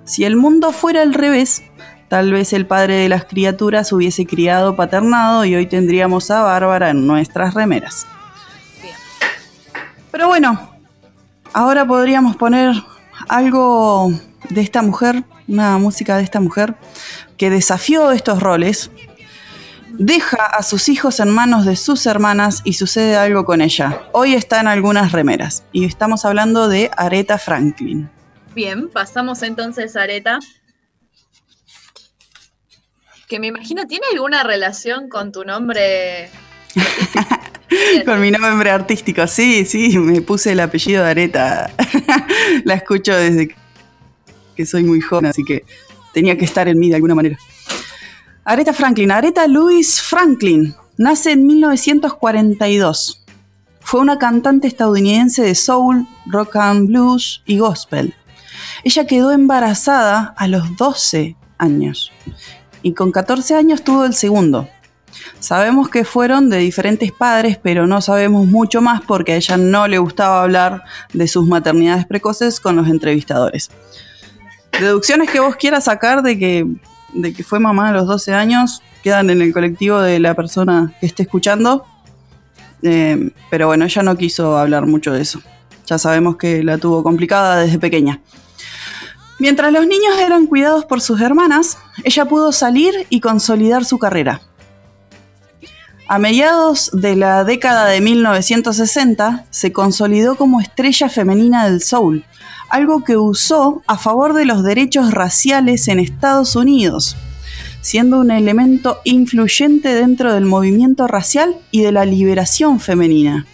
Si 0.05 0.25
el 0.25 0.37
mundo 0.37 0.73
fuera 0.73 1.03
al 1.03 1.15
revés, 1.15 1.63
tal 2.09 2.33
vez 2.33 2.53
el 2.53 2.67
padre 2.67 2.97
de 2.97 3.09
las 3.09 3.25
criaturas 3.25 3.93
hubiese 3.93 4.27
criado 4.27 4.75
paternado 4.75 5.45
y 5.45 5.55
hoy 5.55 5.67
tendríamos 5.67 6.31
a 6.31 6.43
Bárbara 6.43 6.91
en 6.91 7.07
nuestras 7.07 7.55
remeras. 7.55 8.07
Pero 10.11 10.27
bueno, 10.27 10.71
ahora 11.53 11.87
podríamos 11.87 12.37
poner 12.37 12.75
algo 13.29 14.13
de 14.49 14.61
esta 14.61 14.83
mujer, 14.83 15.23
una 15.47 15.79
música 15.79 16.17
de 16.17 16.25
esta 16.25 16.41
mujer 16.41 16.75
que 17.37 17.51
desafió 17.51 18.11
estos 18.11 18.43
roles, 18.43 18.91
deja 20.01 20.47
a 20.47 20.63
sus 20.63 20.89
hijos 20.89 21.21
en 21.21 21.29
manos 21.29 21.67
de 21.67 21.77
sus 21.77 22.07
hermanas 22.07 22.63
y 22.65 22.73
sucede 22.73 23.17
algo 23.17 23.45
con 23.45 23.61
ella. 23.61 24.09
Hoy 24.13 24.33
está 24.33 24.59
en 24.61 24.67
algunas 24.67 25.13
remeras 25.13 25.63
y 25.73 25.85
estamos 25.85 26.25
hablando 26.25 26.69
de 26.69 26.91
Aretha 26.97 27.37
Franklin. 27.37 28.09
Bien, 28.55 28.89
pasamos 28.89 29.43
entonces 29.43 29.97
a 29.97 30.05
Aretha. 30.05 30.39
Que 33.29 33.39
me 33.39 33.49
imagino, 33.49 33.87
¿tiene 33.87 34.07
alguna 34.11 34.43
relación 34.43 35.11
con 35.11 35.33
tu 35.33 35.45
nombre? 35.45 36.31
con 38.07 38.23
mi 38.23 38.31
nombre 38.31 38.71
artístico, 38.71 39.27
sí, 39.27 39.67
sí, 39.67 39.99
me 39.99 40.23
puse 40.23 40.53
el 40.53 40.61
apellido 40.61 41.05
de 41.05 41.11
Aretha. 41.11 41.71
La 42.65 42.73
escucho 42.73 43.15
desde 43.15 43.55
que 44.57 44.65
soy 44.65 44.83
muy 44.83 45.03
joven, 45.03 45.27
así 45.27 45.45
que 45.45 45.67
tenía 46.15 46.39
que 46.39 46.47
estar 46.47 46.69
en 46.69 46.79
mí 46.79 46.89
de 46.89 46.95
alguna 46.95 47.15
manera. 47.15 47.39
Aretha 48.51 48.73
Franklin, 48.73 49.13
Aretha 49.13 49.47
Louise 49.47 50.03
Franklin, 50.03 50.75
nace 50.99 51.31
en 51.31 51.47
1942. 51.47 53.25
Fue 53.79 54.01
una 54.01 54.19
cantante 54.19 54.67
estadounidense 54.67 55.43
de 55.43 55.55
soul, 55.55 56.05
rock 56.27 56.57
and 56.57 56.89
blues 56.89 57.45
y 57.47 57.59
gospel. 57.59 58.13
Ella 58.83 59.07
quedó 59.07 59.31
embarazada 59.31 60.35
a 60.37 60.49
los 60.49 60.77
12 60.77 61.37
años 61.59 62.11
y 62.83 62.93
con 62.93 63.13
14 63.13 63.55
años 63.55 63.85
tuvo 63.85 64.05
el 64.05 64.15
segundo. 64.15 64.69
Sabemos 65.39 65.89
que 65.89 66.05
fueron 66.05 66.51
de 66.51 66.59
diferentes 66.59 67.13
padres, 67.13 67.57
pero 67.57 67.87
no 67.87 68.01
sabemos 68.01 68.49
mucho 68.49 68.81
más 68.81 69.01
porque 69.01 69.35
a 69.35 69.37
ella 69.37 69.59
no 69.59 69.87
le 69.87 69.99
gustaba 69.99 70.43
hablar 70.43 70.83
de 71.13 71.29
sus 71.29 71.47
maternidades 71.47 72.05
precoces 72.05 72.59
con 72.59 72.75
los 72.75 72.89
entrevistadores. 72.89 73.71
Deducciones 74.73 75.31
que 75.31 75.39
vos 75.39 75.55
quieras 75.55 75.85
sacar 75.85 76.25
de 76.25 76.37
que 76.37 76.67
de 77.15 77.33
que 77.33 77.45
fue 77.45 77.61
mamá 77.61 77.91
a 77.91 77.93
los 77.93 78.07
12 78.07 78.33
años 78.33 78.83
quedan 79.03 79.31
en 79.31 79.43
el 79.43 79.53
colectivo 79.53 80.01
de 80.01 80.21
la 80.21 80.35
persona 80.35 80.93
que 81.01 81.07
esté 81.07 81.23
escuchando. 81.23 81.85
Eh, 82.83 83.31
pero 83.51 83.67
bueno, 83.67 83.85
ella 83.85 84.03
no 84.03 84.17
quiso 84.17 84.57
hablar 84.57 84.87
mucho 84.87 85.13
de 85.13 85.23
eso. 85.23 85.41
Ya 85.87 85.99
sabemos 85.99 86.37
que 86.37 86.63
la 86.63 86.79
tuvo 86.79 87.03
complicada 87.03 87.61
desde 87.61 87.79
pequeña. 87.79 88.21
Mientras 89.39 89.73
los 89.73 89.87
niños 89.87 90.19
eran 90.19 90.47
cuidados 90.47 90.85
por 90.85 91.01
sus 91.01 91.21
hermanas, 91.21 91.79
ella 92.05 92.27
pudo 92.27 92.53
salir 92.53 93.07
y 93.09 93.21
consolidar 93.21 93.85
su 93.85 93.99
carrera. 93.99 94.43
A 96.07 96.19
mediados 96.19 96.91
de 96.93 97.17
la 97.17 97.45
década 97.45 97.87
de 97.87 98.01
1960 98.01 99.47
se 99.49 99.73
consolidó 99.73 100.35
como 100.35 100.61
estrella 100.61 101.09
femenina 101.09 101.69
del 101.69 101.83
soul, 101.83 102.25
algo 102.71 103.05
que 103.05 103.17
usó 103.17 103.83
a 103.87 103.99
favor 103.99 104.35
de 104.35 104.45
los 104.45 104.63
derechos 104.63 105.13
raciales 105.13 105.89
en 105.89 106.01
Estados 106.01 106.57
Unidos, 106.57 107.17
siendo 107.81 108.19
un 108.19 108.31
elemento 108.31 109.01
influyente 109.05 109.95
dentro 109.95 110.33
del 110.33 110.45
movimiento 110.45 111.07
racial 111.07 111.57
y 111.71 111.83
de 111.83 111.93
la 111.93 112.05
liberación 112.05 112.81
femenina. 112.81 113.47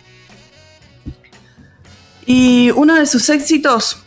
Y 2.26 2.70
uno 2.72 2.94
de 2.96 3.06
sus 3.06 3.28
éxitos, 3.28 3.98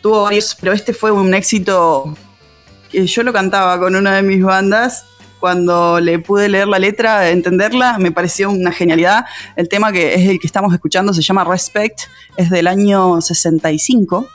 tuvo 0.00 0.22
varios, 0.22 0.56
pero 0.58 0.72
este 0.72 0.92
fue 0.92 1.10
un 1.10 1.34
éxito 1.34 2.16
que 2.90 3.06
yo 3.06 3.22
lo 3.22 3.32
cantaba 3.32 3.78
con 3.78 3.96
una 3.96 4.14
de 4.16 4.22
mis 4.22 4.42
bandas 4.42 5.04
cuando 5.46 6.00
le 6.00 6.18
pude 6.18 6.48
leer 6.48 6.66
la 6.66 6.80
letra, 6.80 7.30
entenderla, 7.30 7.98
me 7.98 8.10
pareció 8.10 8.50
una 8.50 8.72
genialidad. 8.72 9.26
El 9.54 9.68
tema 9.68 9.92
que 9.92 10.14
es 10.14 10.28
el 10.28 10.40
que 10.40 10.46
estamos 10.48 10.74
escuchando 10.74 11.14
se 11.14 11.22
llama 11.22 11.44
Respect, 11.44 12.00
es 12.36 12.50
del 12.50 12.66
año 12.66 13.20
65. 13.20 14.26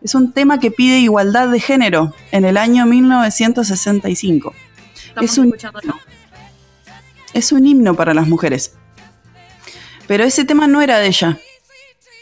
Es 0.00 0.14
un 0.14 0.30
tema 0.30 0.60
que 0.60 0.70
pide 0.70 1.00
igualdad 1.00 1.48
de 1.48 1.58
género 1.58 2.14
en 2.30 2.44
el 2.44 2.56
año 2.56 2.86
1965. 2.86 4.54
Es 5.20 5.38
un, 5.38 5.52
es 7.34 7.50
un 7.50 7.66
himno 7.66 7.94
para 7.94 8.14
las 8.14 8.28
mujeres. 8.28 8.74
Pero 10.06 10.22
ese 10.22 10.44
tema 10.44 10.68
no 10.68 10.82
era 10.82 11.00
de 11.00 11.08
ella. 11.08 11.36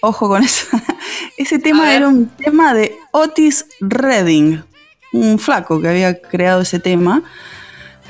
Ojo 0.00 0.26
con 0.26 0.42
eso. 0.42 0.68
Ese 1.37 1.58
tema 1.58 1.94
era 1.94 2.08
un 2.08 2.28
tema 2.28 2.73
de 2.73 2.96
Otis 3.11 3.66
Redding, 3.80 4.64
un 5.12 5.38
flaco 5.38 5.82
que 5.82 5.88
había 5.88 6.18
creado 6.18 6.62
ese 6.62 6.78
tema 6.78 7.23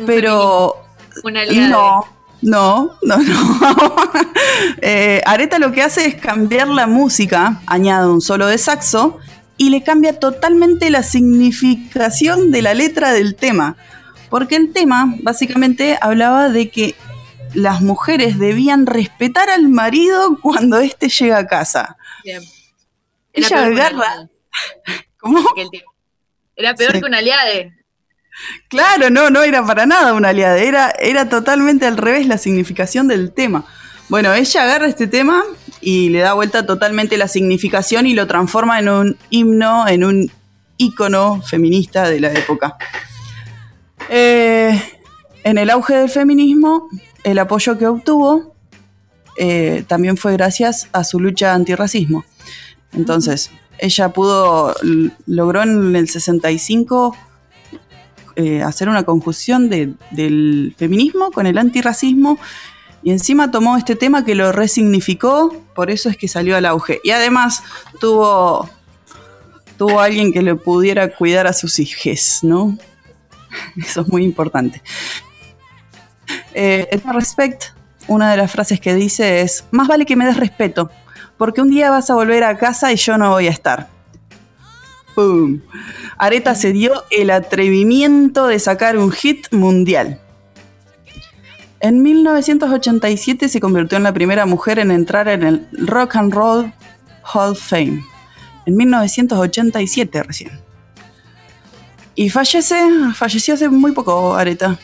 pero 0.04 0.76
no, 1.22 2.04
no, 2.42 2.98
no, 3.02 3.16
no. 3.18 3.96
Eh, 4.82 5.22
Areta 5.26 5.58
lo 5.58 5.72
que 5.72 5.82
hace 5.82 6.06
es 6.06 6.14
cambiar 6.14 6.68
la 6.68 6.86
música, 6.86 7.60
añade 7.66 8.08
un 8.08 8.20
solo 8.20 8.46
de 8.46 8.58
saxo 8.58 9.18
y 9.56 9.70
le 9.70 9.82
cambia 9.82 10.18
totalmente 10.18 10.90
la 10.90 11.02
significación 11.02 12.50
de 12.50 12.62
la 12.62 12.74
letra 12.74 13.12
del 13.12 13.34
tema. 13.34 13.76
Porque 14.30 14.56
el 14.56 14.72
tema 14.72 15.14
básicamente 15.22 15.98
hablaba 16.00 16.48
de 16.48 16.70
que 16.70 16.94
las 17.54 17.80
mujeres 17.80 18.38
debían 18.38 18.86
respetar 18.86 19.48
al 19.48 19.68
marido 19.68 20.38
cuando 20.42 20.78
éste 20.78 21.08
llega 21.08 21.38
a 21.38 21.46
casa. 21.46 21.96
Bien. 22.24 22.42
Era 23.32 23.46
Ella 23.46 23.64
agarra. 23.66 24.28
¿Cómo? 25.18 25.40
Era 26.54 26.74
peor 26.74 26.92
que 27.00 27.04
un 27.04 27.14
aliade. 27.14 27.75
Claro, 28.68 29.10
no, 29.10 29.30
no 29.30 29.42
era 29.42 29.64
para 29.64 29.86
nada 29.86 30.14
una 30.14 30.28
aliada, 30.30 30.58
era, 30.58 30.90
era 30.98 31.28
totalmente 31.28 31.86
al 31.86 31.96
revés 31.96 32.26
la 32.26 32.38
significación 32.38 33.08
del 33.08 33.32
tema. 33.32 33.64
Bueno, 34.08 34.32
ella 34.34 34.62
agarra 34.62 34.86
este 34.86 35.06
tema 35.06 35.42
y 35.80 36.10
le 36.10 36.20
da 36.20 36.34
vuelta 36.34 36.66
totalmente 36.66 37.16
la 37.16 37.28
significación 37.28 38.06
y 38.06 38.14
lo 38.14 38.26
transforma 38.26 38.78
en 38.78 38.88
un 38.88 39.16
himno, 39.30 39.88
en 39.88 40.04
un 40.04 40.30
ícono 40.76 41.42
feminista 41.42 42.08
de 42.08 42.20
la 42.20 42.32
época. 42.32 42.76
Eh, 44.08 44.80
en 45.42 45.58
el 45.58 45.70
auge 45.70 45.94
del 45.94 46.10
feminismo, 46.10 46.88
el 47.24 47.38
apoyo 47.38 47.78
que 47.78 47.86
obtuvo 47.86 48.54
eh, 49.36 49.84
también 49.86 50.16
fue 50.16 50.32
gracias 50.32 50.88
a 50.92 51.04
su 51.04 51.20
lucha 51.20 51.54
antirracismo. 51.54 52.24
Entonces, 52.92 53.50
ella 53.78 54.10
pudo, 54.10 54.74
logró 55.26 55.62
en 55.62 55.94
el 55.96 56.08
65 56.08 57.16
eh, 58.36 58.62
hacer 58.62 58.88
una 58.88 59.04
conjunción 59.04 59.68
del 59.68 60.74
feminismo 60.78 61.30
con 61.30 61.46
el 61.46 61.58
antirracismo 61.58 62.38
y 63.02 63.12
encima 63.12 63.50
tomó 63.50 63.76
este 63.76 63.94
tema 63.94 64.24
que 64.24 64.34
lo 64.34 64.50
resignificó, 64.50 65.54
por 65.74 65.90
eso 65.90 66.08
es 66.08 66.16
que 66.16 66.26
salió 66.26 66.56
al 66.56 66.66
auge. 66.66 67.00
Y 67.04 67.10
además 67.10 67.62
tuvo, 68.00 68.68
tuvo 69.78 70.00
alguien 70.00 70.32
que 70.32 70.42
le 70.42 70.56
pudiera 70.56 71.14
cuidar 71.14 71.46
a 71.46 71.52
sus 71.52 71.78
hijos, 71.78 72.40
¿no? 72.42 72.76
Eso 73.76 74.00
es 74.00 74.08
muy 74.08 74.24
importante. 74.24 74.82
Eh, 76.52 77.00
respect, 77.12 77.66
una 78.08 78.30
de 78.30 78.38
las 78.38 78.50
frases 78.50 78.80
que 78.80 78.94
dice 78.94 79.40
es, 79.40 79.64
más 79.70 79.86
vale 79.86 80.04
que 80.04 80.16
me 80.16 80.26
des 80.26 80.36
respeto, 80.36 80.90
porque 81.38 81.60
un 81.60 81.70
día 81.70 81.90
vas 81.90 82.10
a 82.10 82.14
volver 82.14 82.42
a 82.42 82.58
casa 82.58 82.92
y 82.92 82.96
yo 82.96 83.16
no 83.18 83.30
voy 83.30 83.46
a 83.46 83.50
estar. 83.50 83.88
¡Pum! 85.16 85.62
Areta 86.18 86.54
se 86.54 86.72
dio 86.72 87.04
el 87.10 87.30
atrevimiento 87.30 88.46
de 88.48 88.58
sacar 88.58 88.98
un 88.98 89.10
hit 89.10 89.50
mundial. 89.50 90.20
En 91.80 92.02
1987 92.02 93.48
se 93.48 93.60
convirtió 93.60 93.96
en 93.96 94.04
la 94.04 94.12
primera 94.12 94.44
mujer 94.44 94.78
en 94.78 94.90
entrar 94.90 95.28
en 95.28 95.42
el 95.42 95.68
Rock 95.72 96.16
and 96.16 96.34
Roll 96.34 96.72
Hall 97.32 97.52
of 97.52 97.60
Fame. 97.60 98.04
En 98.66 98.76
1987 98.76 100.22
recién. 100.22 100.60
Y 102.14 102.28
fallece, 102.28 102.76
falleció 103.14 103.54
hace 103.54 103.70
muy 103.70 103.92
poco 103.92 104.34
Areta. 104.34 104.78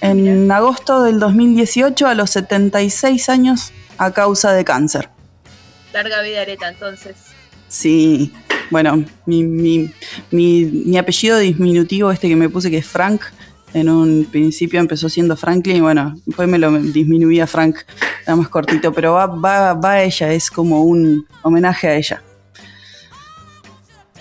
En 0.00 0.50
agosto 0.50 1.04
del 1.04 1.20
2018 1.20 2.04
a 2.04 2.14
los 2.14 2.30
76 2.30 3.28
años 3.28 3.72
a 3.96 4.10
causa 4.10 4.52
de 4.52 4.64
cáncer. 4.64 5.08
Larga 5.92 6.20
vida 6.22 6.40
Areta 6.40 6.68
entonces. 6.68 7.16
Sí, 7.68 8.32
bueno, 8.70 9.04
mi, 9.26 9.42
mi, 9.42 9.90
mi, 10.30 10.98
apellido 10.98 11.38
diminutivo, 11.38 12.10
este 12.10 12.28
que 12.28 12.36
me 12.36 12.48
puse 12.48 12.70
que 12.70 12.78
es 12.78 12.86
Frank, 12.86 13.22
en 13.74 13.88
un 13.88 14.26
principio 14.30 14.80
empezó 14.80 15.08
siendo 15.08 15.36
Franklin 15.36 15.76
y 15.76 15.80
bueno, 15.80 16.14
después 16.24 16.48
me 16.48 16.58
lo 16.58 16.70
disminuía 16.78 17.46
Frank, 17.46 17.76
era 18.22 18.36
más 18.36 18.48
cortito, 18.48 18.92
pero 18.92 19.14
va, 19.14 19.26
va, 19.26 19.74
va 19.74 19.92
a 19.92 20.02
ella, 20.02 20.32
es 20.32 20.50
como 20.50 20.84
un 20.84 21.26
homenaje 21.42 21.88
a 21.88 21.96
ella. 21.96 22.22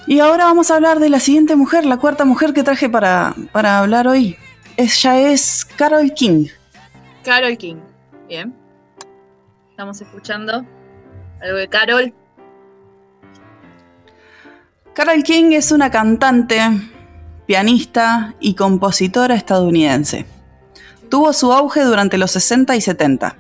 Y 0.08 0.22
ahora 0.22 0.46
vamos 0.46 0.72
a 0.72 0.75
hablar 0.75 1.00
de 1.00 1.10
la 1.10 1.20
siguiente 1.20 1.58
mujer, 1.58 1.86
la 1.86 1.98
cuarta 1.98 2.24
mujer 2.24 2.54
que 2.54 2.63
traje 2.63 2.88
para, 2.88 3.36
para 3.51 3.80
hablar 3.80 4.08
hoy. 4.08 4.38
Ella 4.77 5.32
es 5.32 5.66
Carol 5.66 6.13
King. 6.13 6.48
Carol 7.25 7.58
King, 7.58 7.75
bien. 8.30 8.56
Estamos 9.72 10.00
escuchando 10.00 10.66
algo 11.42 11.58
de 11.58 11.68
Carol. 11.68 12.13
Carol 14.98 15.22
King 15.22 15.51
es 15.51 15.72
una 15.72 15.92
cantante, 15.92 16.60
pianista 17.46 18.34
y 18.39 18.56
compositora 18.56 19.36
estadounidense. 19.36 20.25
Tuvo 21.08 21.34
su 21.34 21.54
auge 21.54 21.84
durante 21.84 22.18
los 22.18 22.32
60 22.32 22.75
y 22.75 22.82
70. 22.82 23.38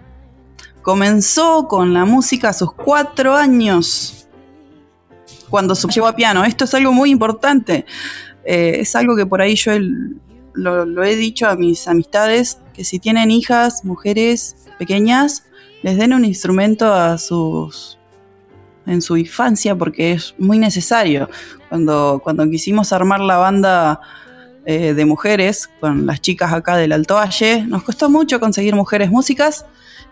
Comenzó 0.83 1.67
con 1.67 1.95
la 1.95 2.05
música 2.05 2.49
a 2.49 2.53
sus 2.53 2.73
cuatro 2.73 3.35
años, 3.35 4.27
cuando 5.49 5.73
se 5.73 5.99
a 5.99 6.15
piano. 6.15 6.45
Esto 6.45 6.65
es 6.65 6.75
algo 6.75 6.93
muy 6.93 7.09
importante. 7.09 7.87
Eh, 8.45 8.81
es 8.81 8.95
algo 8.95 9.15
que 9.15 9.25
por 9.25 9.41
ahí 9.41 9.55
yo 9.55 9.71
lo 10.53 11.03
he 11.03 11.15
dicho 11.15 11.47
a 11.47 11.55
mis 11.55 11.87
amistades, 11.87 12.59
que 12.75 12.83
si 12.83 12.99
tienen 12.99 13.31
hijas, 13.31 13.83
mujeres 13.83 14.57
pequeñas, 14.77 15.45
les 15.81 15.97
den 15.97 16.13
un 16.13 16.23
instrumento 16.23 16.93
a 16.93 17.17
sus 17.17 17.96
en 18.87 19.01
su 19.01 19.17
infancia 19.17 19.75
porque 19.75 20.13
es 20.13 20.33
muy 20.37 20.57
necesario. 20.57 21.29
Cuando, 21.69 22.21
cuando 22.23 22.49
quisimos 22.49 22.93
armar 22.93 23.19
la 23.19 23.37
banda 23.37 23.99
eh, 24.65 24.93
de 24.93 25.05
mujeres 25.05 25.69
con 25.79 26.05
las 26.05 26.21
chicas 26.21 26.53
acá 26.53 26.77
del 26.77 26.91
Alto 26.93 27.15
Valle, 27.15 27.63
nos 27.67 27.83
costó 27.83 28.09
mucho 28.09 28.39
conseguir 28.39 28.75
mujeres 28.75 29.11
músicas 29.11 29.65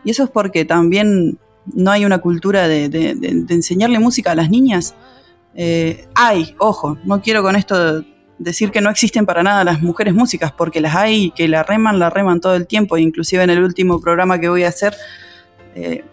y 0.03 0.11
eso 0.11 0.23
es 0.25 0.29
porque 0.29 0.65
también 0.65 1.39
no 1.73 1.91
hay 1.91 2.05
una 2.05 2.19
cultura 2.19 2.67
de, 2.67 2.85
enseñarle 3.49 3.99
música 3.99 4.31
a 4.31 4.35
las 4.35 4.49
niñas. 4.49 4.93
Eh, 5.55 6.07
hay, 6.13 6.55
ojo, 6.59 6.97
no 7.05 7.21
quiero 7.21 7.41
con 7.41 7.55
esto 7.55 8.03
decir 8.37 8.71
que 8.71 8.81
no 8.81 8.89
existen 8.89 9.25
para 9.25 9.43
nada 9.43 9.63
las 9.63 9.81
mujeres 9.81 10.13
músicas, 10.13 10.51
porque 10.51 10.81
las 10.81 10.95
hay 10.95 11.31
que 11.31 11.47
la 11.47 11.63
reman, 11.63 11.99
la 11.99 12.09
reman 12.09 12.39
todo 12.39 12.55
el 12.55 12.67
tiempo, 12.67 12.97
inclusive 12.97 13.43
en 13.43 13.49
el 13.49 13.63
último 13.63 13.99
programa 13.99 14.39
que 14.39 14.49
voy 14.49 14.63
a 14.63 14.69
hacer, 14.69 14.95
eh, 15.75 16.03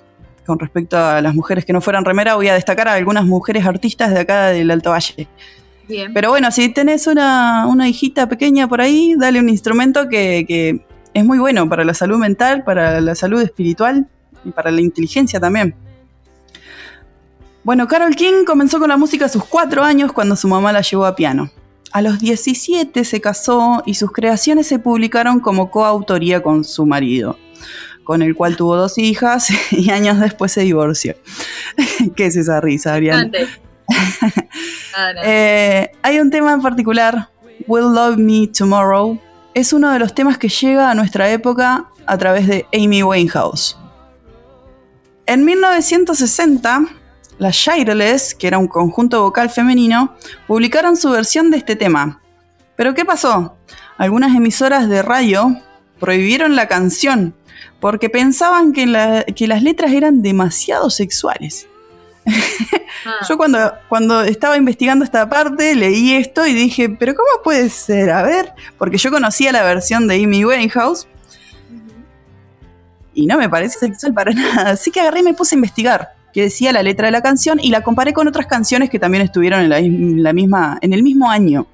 con 0.47 0.59
respecto 0.59 0.97
a 0.97 1.21
las 1.21 1.35
mujeres 1.35 1.65
que 1.65 1.73
no 1.73 1.81
fueran 1.81 2.05
remera, 2.05 2.35
voy 2.35 2.49
a 2.49 2.55
destacar 2.55 2.89
a 2.89 2.95
algunas 2.95 3.25
mujeres 3.25 3.67
artistas 3.67 4.13
de 4.13 4.21
acá 4.21 4.49
del 4.49 4.71
Alto 4.71 4.91
Valle. 4.91 5.29
Bien. 5.89 6.13
Pero 6.15 6.31
bueno, 6.31 6.51
si 6.51 6.69
tenés 6.69 7.07
una, 7.07 7.67
hijita 7.89 8.29
pequeña 8.29 8.69
por 8.69 8.81
ahí, 8.81 9.15
dale 9.19 9.41
un 9.41 9.49
instrumento 9.49 10.09
que, 10.09 10.85
es 11.15 11.25
muy 11.25 11.39
bueno 11.39 11.69
para 11.69 11.85
la 11.85 11.93
salud 11.93 12.17
mental, 12.17 12.65
para 12.65 13.01
la 13.01 13.15
salud 13.15 13.43
espiritual 13.43 14.09
y 14.45 14.51
para 14.51 14.71
la 14.71 14.81
inteligencia 14.81 15.39
también. 15.39 15.75
Bueno, 17.65 17.87
Carol 17.87 18.17
King 18.17 18.45
comenzó 18.47 18.79
con 18.79 18.89
la 18.89 18.97
música 18.97 19.27
a 19.27 19.29
sus 19.29 19.45
cuatro 19.45 19.85
años 19.85 20.13
cuando 20.13 20.37
su 20.37 20.49
mamá 20.49 20.73
la 20.73 20.81
llevó 20.81 21.05
a 21.05 21.15
piano. 21.15 21.51
A 21.93 22.01
los 22.01 22.19
17 22.19 23.05
se 23.05 23.21
casó 23.21 23.83
y 23.85 23.95
sus 23.95 24.11
creaciones 24.11 24.67
se 24.67 24.79
publicaron 24.79 25.41
como 25.41 25.71
coautoría 25.71 26.43
con 26.43 26.65
su 26.65 26.87
marido 26.87 27.37
con 28.05 28.23
el 28.23 28.35
cual 28.35 28.57
tuvo 28.57 28.77
dos 28.77 28.99
hijas 28.99 29.49
y 29.71 29.91
años 29.91 30.21
después 30.21 30.53
se 30.53 30.63
divorció. 30.63 31.15
¿Qué 32.17 32.27
es 32.27 32.37
esa 32.37 32.61
risa, 32.61 32.95
Ariana? 32.95 33.31
Ah, 34.95 35.13
eh, 35.25 35.91
hay 36.03 36.21
un 36.21 36.31
tema 36.31 36.53
en 36.53 36.61
particular, 36.61 37.31
Will 37.67 37.95
Love 37.95 38.19
Me 38.19 38.47
Tomorrow, 38.47 39.19
es 39.55 39.73
uno 39.73 39.91
de 39.91 39.99
los 39.99 40.15
temas 40.15 40.37
que 40.37 40.51
llega 40.51 40.91
a 40.91 40.95
nuestra 40.95 41.31
época 41.31 41.87
a 42.07 42.19
través 42.19 42.47
de 42.47 42.67
Amy 42.75 43.03
Winehouse. 43.03 43.79
En 45.25 45.45
1960, 45.47 46.85
las 47.39 47.57
Shirelles, 47.57 48.35
que 48.35 48.47
era 48.47 48.59
un 48.59 48.69
conjunto 48.69 49.23
vocal 49.23 49.51
femenino, 49.51 50.15
publicaron 50.47 50.97
su 50.97 51.11
versión 51.11 51.51
de 51.51 51.57
este 51.57 51.75
tema. 51.75 52.21
Pero 52.77 52.95
¿qué 52.95 53.05
pasó? 53.05 53.57
Algunas 53.97 54.35
emisoras 54.35 54.89
de 54.89 55.03
radio 55.03 55.61
prohibieron 55.99 56.57
la 56.57 56.67
canción 56.67 57.35
porque 57.81 58.09
pensaban 58.09 58.73
que, 58.73 58.87
las 58.87 59.63
letras 59.63 59.93
eran 59.93 60.23
demasiado 60.23 60.91
sexuales. 60.91 61.69
Ah. 63.05 63.27
Yo 63.29 63.37
cuando, 63.37 63.73
cuando 63.89 64.23
estaba 64.23 64.57
investigando 64.57 65.05
esta 65.05 65.29
parte 65.29 65.75
leí 65.75 66.13
esto 66.13 66.47
y 66.47 66.53
dije, 66.53 66.89
pero 66.89 67.15
¿cómo 67.15 67.43
puede 67.43 67.69
ser? 67.69 68.11
A 68.11 68.23
ver, 68.23 68.53
porque 68.79 68.97
yo 68.97 69.11
conocía 69.11 69.51
la 69.51 69.65
versión 69.65 70.07
de 70.07 70.23
Amy 70.23 70.45
Winehouse 70.45 71.09
y 73.15 73.27
no 73.27 73.39
me 73.39 73.49
parece 73.49 73.79
sexual 73.79 74.15
para 74.15 74.33
nada. 74.35 74.71
Así 74.71 74.91
que 74.91 75.01
agarré 75.01 75.21
y 75.21 75.25
me 75.25 75.35
puse 75.35 75.55
a 75.55 75.57
investigar 75.57 76.09
qué 76.33 76.43
decía 76.43 76.73
la 76.73 76.83
letra 76.83 77.07
de 77.07 77.13
la 77.13 77.23
canción 77.23 77.61
y 77.61 77.71
la 77.71 77.83
comparé 77.83 78.13
con 78.13 78.27
otras 78.27 78.47
canciones 78.47 78.91
que 78.91 78.99
también 78.99 79.23
estuvieron 79.23 79.73
en, 79.73 80.23
la, 80.23 80.33
misma, 80.33 80.79
en 80.81 80.93
el 80.93 81.03
mismo 81.03 81.31
año. 81.31 81.67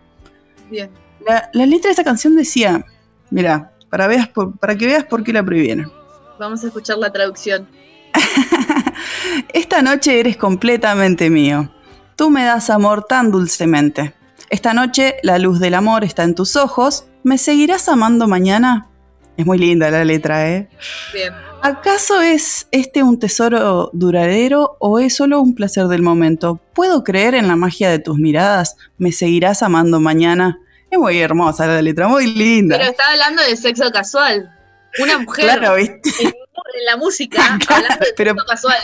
Bien. 0.70 0.90
La, 1.26 1.50
letra 1.66 1.88
de 1.88 1.90
esta 1.90 2.04
canción 2.04 2.34
decía, 2.36 2.84
mira, 3.30 3.72
para, 3.90 4.06
veas 4.06 4.28
para 4.60 4.76
que 4.76 4.86
veas 4.86 5.04
por 5.04 5.24
qué 5.24 5.32
la 5.32 5.42
prohibieron. 5.42 5.92
Vamos 6.38 6.62
a 6.64 6.68
escuchar 6.68 6.98
la 6.98 7.10
traducción. 7.12 7.68
Esta 9.52 9.82
noche 9.82 10.20
eres 10.20 10.36
completamente 10.36 11.30
mío. 11.30 11.70
Tú 12.16 12.30
me 12.30 12.44
das 12.44 12.70
amor 12.70 13.04
tan 13.04 13.30
dulcemente. 13.30 14.14
Esta 14.50 14.72
noche 14.72 15.16
la 15.22 15.38
luz 15.38 15.60
del 15.60 15.74
amor 15.74 16.04
está 16.04 16.24
en 16.24 16.34
tus 16.34 16.56
ojos. 16.56 17.06
¿Me 17.22 17.38
seguirás 17.38 17.88
amando 17.88 18.26
mañana? 18.28 18.88
Es 19.36 19.46
muy 19.46 19.58
linda 19.58 19.90
la 19.90 20.04
letra, 20.04 20.50
¿eh? 20.50 20.68
Bien. 21.12 21.32
¿Acaso 21.62 22.20
es 22.20 22.68
este 22.70 23.02
un 23.02 23.18
tesoro 23.18 23.90
duradero 23.92 24.76
o 24.78 25.00
es 25.00 25.16
solo 25.16 25.40
un 25.40 25.54
placer 25.54 25.88
del 25.88 26.02
momento? 26.02 26.60
¿Puedo 26.72 27.02
creer 27.04 27.34
en 27.34 27.48
la 27.48 27.56
magia 27.56 27.90
de 27.90 27.98
tus 27.98 28.16
miradas? 28.16 28.76
¿Me 28.96 29.12
seguirás 29.12 29.62
amando 29.62 30.00
mañana? 30.00 30.60
Es 30.90 30.98
muy 30.98 31.18
hermosa 31.18 31.66
la 31.66 31.82
letra, 31.82 32.08
muy 32.08 32.26
linda. 32.26 32.78
Pero 32.78 32.90
está 32.90 33.10
hablando 33.10 33.42
de 33.42 33.56
sexo 33.56 33.90
casual 33.90 34.54
una 34.98 35.18
mujer 35.18 35.48
en, 35.50 36.02
la 36.86 36.96
música 36.96 37.58
hablando 37.68 38.04
de 38.04 38.12
pero, 38.16 38.36
casual. 38.36 38.78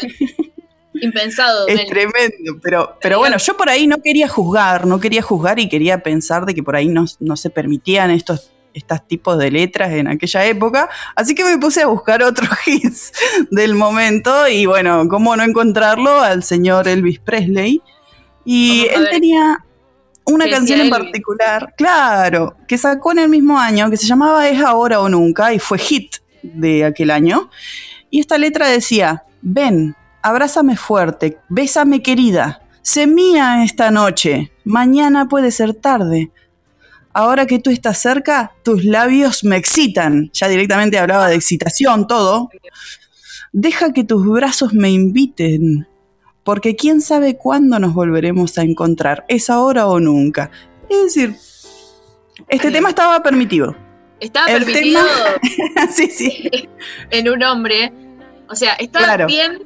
Impensado. 0.95 1.67
Es 1.67 1.87
tremendo, 1.87 2.59
pero, 2.63 2.97
pero 3.01 3.19
bueno, 3.19 3.37
yo 3.39 3.57
por 3.57 3.69
ahí 3.69 3.87
no 3.87 4.01
quería 4.01 4.29
juzgar, 4.29 4.87
no 4.87 5.01
quería 5.01 5.23
juzgar 5.23 5.59
y 5.59 5.69
quería 5.69 6.03
pensar 6.03 6.47
de 6.47 6.55
que 6.55 6.63
por 6.63 6.77
ahí 6.77 6.89
no, 6.89 7.07
se 7.07 7.51
permitían 7.51 8.11
estos, 8.13 8.53
estos 8.73 9.07
tipos 9.07 9.37
de 9.39 9.51
letras 9.51 9.91
en 9.91 10.07
aquella 10.07 10.47
época, 10.47 10.89
así 11.17 11.35
que 11.35 11.45
me 11.45 11.59
puse 11.59 11.83
a 11.83 11.89
buscar 11.89 12.23
otros 12.23 12.49
hits 12.67 13.13
del 13.51 13.75
momento 13.75 14.47
y 14.47 14.67
bueno, 14.67 15.09
cómo 15.09 15.37
no 15.37 15.43
encontrarlo 15.43 16.21
al 16.21 16.45
señor 16.45 16.87
Elvis 16.87 17.19
Presley. 17.19 17.83
Y 18.45 18.87
él 18.95 19.09
tenía 19.11 19.65
una 20.27 20.49
canción 20.49 20.81
en 20.81 20.91
particular, 20.91 21.75
claro, 21.77 22.57
que 22.67 22.79
sacó 22.79 23.13
en 23.13 23.19
el 23.21 23.29
mismo 23.29 23.59
año, 23.59 23.91
que 23.91 23.97
se 23.97 24.07
llamaba 24.07 24.49
Es 24.49 24.61
ahora 24.61 25.01
o 25.01 25.09
nunca, 25.09 25.53
y 25.53 25.59
fue 25.59 25.79
hit 25.79 26.17
de 26.43 26.85
aquel 26.85 27.11
año. 27.11 27.51
Y 28.11 28.21
esta 28.21 28.39
letra 28.39 28.69
decía, 28.69 29.25
ven, 29.43 29.95
abrázame 30.23 30.77
fuerte, 30.77 31.39
bésame 31.49 32.03
querida, 32.03 32.63
sé 32.83 33.07
mía 33.07 33.65
esta 33.65 33.91
noche, 33.91 34.53
mañana 34.65 35.29
puede 35.29 35.51
ser 35.51 35.75
tarde. 35.75 36.31
Ahora 37.13 37.47
que 37.47 37.61
tú 37.61 37.71
estás 37.71 37.99
cerca, 37.99 38.53
tus 38.65 38.85
labios 38.85 39.45
me 39.45 39.57
excitan. 39.57 40.31
Ya 40.33 40.49
directamente 40.49 40.99
hablaba 40.99 41.29
de 41.29 41.37
excitación, 41.37 42.09
todo. 42.09 42.51
Deja 43.53 43.93
que 43.93 44.03
tus 44.03 44.27
brazos 44.27 44.75
me 44.75 44.91
inviten 44.91 45.87
porque 46.45 46.77
quién 46.77 47.01
sabe 47.01 47.37
cuándo 47.37 47.79
nos 47.79 47.95
volveremos 47.95 48.59
a 48.59 48.63
encontrar, 48.63 49.25
es 49.29 49.51
ahora 49.51 49.87
o 49.87 49.99
nunca. 49.99 50.51
Es 50.89 51.05
decir, 51.05 51.35
este 52.49 52.71
tema 52.71 52.91
estaba 52.91 53.23
permitido. 53.23 53.75
Estaba 54.21 54.47
permitido 54.47 55.01
sí, 55.91 56.07
sí. 56.09 56.69
en 57.11 57.29
un 57.29 57.43
hombre. 57.43 57.93
O 58.49 58.55
sea, 58.55 58.75
está 58.75 59.27
bien 59.27 59.63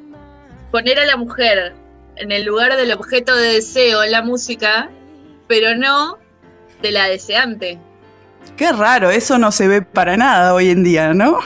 poner 0.71 0.99
a 0.99 1.05
la 1.05 1.17
mujer 1.17 1.75
en 2.15 2.31
el 2.31 2.45
lugar 2.45 2.75
del 2.75 2.91
objeto 2.93 3.35
de 3.35 3.53
deseo 3.53 4.03
en 4.03 4.11
la 4.11 4.21
música, 4.21 4.89
pero 5.47 5.75
no 5.75 6.17
de 6.81 6.91
la 6.91 7.07
deseante. 7.07 7.77
Qué 8.55 8.71
raro, 8.71 9.09
eso 9.09 9.37
no 9.37 9.51
se 9.51 9.67
ve 9.67 9.81
para 9.81 10.17
nada 10.17 10.53
hoy 10.53 10.69
en 10.69 10.83
día, 10.83 11.13
¿no? 11.13 11.39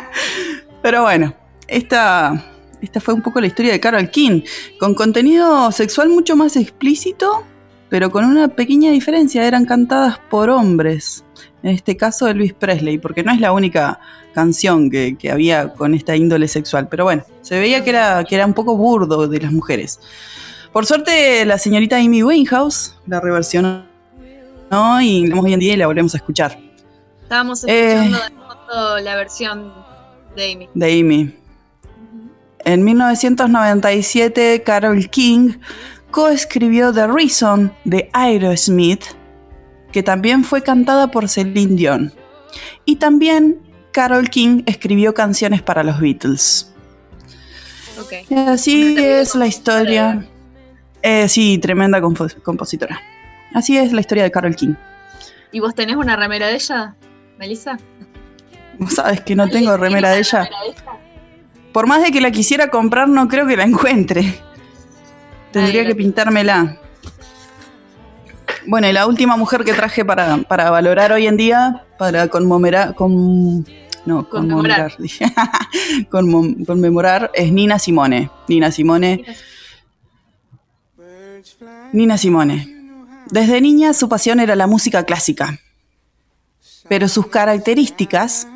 pero 0.82 1.02
bueno, 1.02 1.34
esta 1.66 2.44
esta 2.80 3.00
fue 3.00 3.14
un 3.14 3.22
poco 3.22 3.40
la 3.40 3.46
historia 3.46 3.72
de 3.72 3.80
Carol 3.80 4.10
King, 4.10 4.42
con 4.78 4.94
contenido 4.94 5.70
sexual 5.72 6.08
mucho 6.08 6.36
más 6.36 6.56
explícito, 6.56 7.44
pero 7.88 8.10
con 8.10 8.24
una 8.24 8.48
pequeña 8.48 8.90
diferencia, 8.90 9.46
eran 9.46 9.66
cantadas 9.66 10.18
por 10.30 10.48
hombres. 10.50 11.24
En 11.62 11.70
este 11.70 11.96
caso 11.96 12.28
Elvis 12.28 12.54
Presley, 12.54 12.98
porque 12.98 13.22
no 13.22 13.32
es 13.32 13.40
la 13.40 13.52
única 13.52 14.00
canción 14.32 14.90
que, 14.90 15.16
había 15.30 15.72
con 15.74 15.94
esta 15.94 16.16
índole 16.16 16.48
sexual. 16.48 16.88
Pero 16.88 17.04
bueno, 17.04 17.24
se 17.42 17.58
veía 17.58 17.84
que 17.84 17.90
era, 17.90 18.24
que 18.24 18.36
era 18.36 18.46
un 18.46 18.54
poco 18.54 18.76
burdo 18.76 19.28
de 19.28 19.40
las 19.40 19.52
mujeres. 19.52 20.00
Por 20.72 20.86
suerte, 20.86 21.44
la 21.44 21.58
señorita 21.58 21.96
Amy 21.96 22.22
Winehouse 22.22 22.96
la 23.06 23.20
reversionó 23.20 23.84
y 25.02 25.32
hoy 25.32 25.52
en 25.52 25.60
día 25.60 25.76
la 25.76 25.86
volvemos 25.86 26.14
a 26.14 26.18
escuchar. 26.18 26.58
Estábamos 27.22 27.64
escuchando 27.64 28.18
eh, 28.18 29.02
la 29.02 29.16
versión 29.16 29.72
de 30.36 30.52
Amy. 30.52 30.68
De 30.74 31.00
Amy. 31.00 31.39
En 32.64 32.84
1997, 32.84 34.62
Carol 34.64 35.08
King 35.08 35.54
coescribió 36.10 36.92
The 36.92 37.06
Reason 37.06 37.72
de 37.84 38.10
Aerosmith, 38.12 39.04
que 39.92 40.02
también 40.02 40.44
fue 40.44 40.62
cantada 40.62 41.10
por 41.10 41.28
Celine 41.28 41.76
Dion. 41.76 42.12
Y 42.84 42.96
también 42.96 43.58
Carol 43.92 44.28
King 44.28 44.62
escribió 44.66 45.14
canciones 45.14 45.62
para 45.62 45.82
los 45.82 46.00
Beatles. 46.00 46.72
así 48.46 48.96
es 48.98 49.34
la 49.34 49.46
historia. 49.46 50.26
Eh, 51.02 51.28
sí, 51.28 51.58
tremenda 51.58 52.00
compo- 52.00 52.28
compositora. 52.42 53.00
Así 53.54 53.76
es 53.78 53.92
la 53.92 54.00
historia 54.00 54.22
de 54.24 54.30
Carol 54.30 54.54
King. 54.54 54.74
¿Y 55.52 55.60
vos 55.60 55.74
tenés 55.74 55.96
una 55.96 56.14
remera 56.16 56.46
de 56.48 56.54
ella, 56.54 56.94
Melissa? 57.38 57.78
Vos 58.78 58.94
sabes 58.94 59.20
que 59.22 59.34
no 59.34 59.48
tengo 59.48 59.76
remera 59.76 60.10
de 60.10 60.20
ella. 60.20 60.48
Por 61.72 61.86
más 61.86 62.02
de 62.02 62.10
que 62.10 62.20
la 62.20 62.30
quisiera 62.30 62.68
comprar, 62.68 63.08
no 63.08 63.28
creo 63.28 63.46
que 63.46 63.56
la 63.56 63.64
encuentre. 63.64 64.40
Tendría 65.52 65.80
Ay, 65.82 65.86
que 65.88 65.92
la- 65.94 65.98
pintármela. 65.98 66.76
Bueno, 68.66 68.88
y 68.88 68.92
la 68.92 69.06
última 69.06 69.36
mujer 69.36 69.64
que 69.64 69.72
traje 69.72 70.04
para, 70.04 70.38
para 70.38 70.70
valorar 70.70 71.12
hoy 71.12 71.26
en 71.26 71.36
día, 71.36 71.84
para 71.98 72.28
conmemorar, 72.28 72.94
con, 72.94 73.64
no, 74.04 74.28
Conmemorar. 74.28 74.92
conmemorar, 74.98 75.50
conmemorar, 76.66 77.30
es 77.34 77.50
Nina 77.52 77.78
Simone. 77.78 78.30
Nina 78.48 78.70
Simone. 78.70 79.24
Nina 81.92 82.18
Simone. 82.18 82.68
Desde 83.30 83.60
niña 83.60 83.92
su 83.94 84.08
pasión 84.08 84.40
era 84.40 84.54
la 84.56 84.66
música 84.66 85.04
clásica. 85.04 85.58
Pero 86.88 87.08
sus 87.08 87.26
características, 87.28 88.46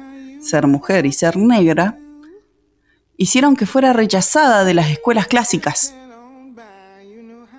ser 0.41 0.67
mujer 0.67 1.07
y 1.07 1.13
ser 1.13 1.37
negra, 1.37 1.97
hicieron 3.17 3.57
que 3.57 3.67
fuera 3.67 3.93
rechazada 3.93 4.65
de 4.65 4.75
las 4.75 4.91
escuelas 4.91 5.27
clásicas. 5.27 5.95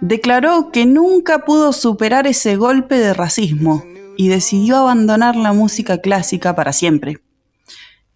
Declaró 0.01 0.71
que 0.71 0.85
nunca 0.85 1.45
pudo 1.45 1.73
superar 1.73 2.27
ese 2.27 2.55
golpe 2.57 2.97
de 2.97 3.13
racismo 3.13 3.83
y 4.17 4.27
decidió 4.27 4.77
abandonar 4.77 5.35
la 5.35 5.53
música 5.53 5.99
clásica 5.99 6.55
para 6.55 6.73
siempre. 6.73 7.21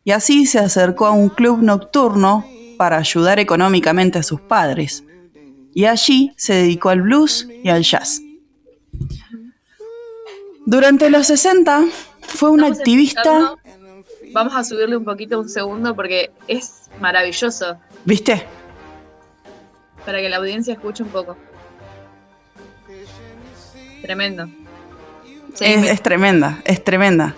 Y 0.03 0.11
así 0.11 0.45
se 0.45 0.59
acercó 0.59 1.05
a 1.05 1.11
un 1.11 1.29
club 1.29 1.61
nocturno 1.61 2.45
para 2.77 2.97
ayudar 2.97 3.39
económicamente 3.39 4.19
a 4.19 4.23
sus 4.23 4.41
padres. 4.41 5.03
Y 5.73 5.85
allí 5.85 6.31
se 6.37 6.53
dedicó 6.53 6.89
al 6.89 7.01
blues 7.01 7.47
y 7.63 7.69
al 7.69 7.83
jazz. 7.83 8.21
Durante 10.65 11.09
los 11.09 11.27
60 11.27 11.85
fue 12.21 12.49
una 12.49 12.67
Estamos 12.67 12.79
activista, 12.79 13.55
Vamos 14.33 14.53
a 14.55 14.63
subirle 14.63 14.95
un 14.97 15.05
poquito 15.05 15.39
un 15.39 15.49
segundo 15.49 15.95
porque 15.95 16.31
es 16.47 16.89
maravilloso 16.99 17.77
¿viste? 18.05 18.45
para 20.05 20.19
que 20.19 20.29
la 20.29 20.37
audiencia 20.37 20.73
escuche 20.73 21.03
un 21.03 21.09
poco. 21.09 21.37
Tremendo. 24.01 24.47
Es, 25.59 26.01
tremenda, 26.01 26.59
es 26.63 26.83
tremenda. 26.83 27.35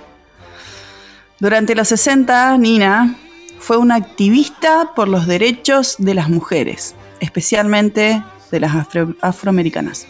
Durante 1.40 1.74
los 1.76 1.88
60, 1.88 2.58
Nina 2.60 3.16
fue 3.60 3.78
una 3.78 3.96
activista 3.96 4.92
por 4.96 5.08
los 5.08 5.26
derechos 5.26 5.96
de 5.98 6.14
las 6.14 6.30
mujeres, 6.30 6.94
especialmente 7.20 8.22
de 8.52 8.60
las 8.60 8.76
afro- 8.76 9.16
afroamericanas, 9.22 10.06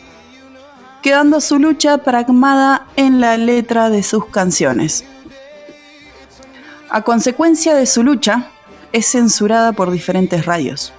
quedando 1.02 1.40
su 1.40 1.58
lucha 1.58 2.00
pragmada 2.00 2.88
en 2.98 3.22
la 3.22 3.38
letra 3.38 3.90
de 3.90 4.04
sus 4.04 4.26
canciones. 4.26 5.06
A 6.94 7.04
consecuencia 7.04 7.74
de 7.74 7.86
su 7.86 8.04
lucha, 8.04 8.50
es 8.92 9.10
censurada 9.10 9.72
por 9.72 9.92
diferentes 9.92 10.46
radios. 10.46 10.92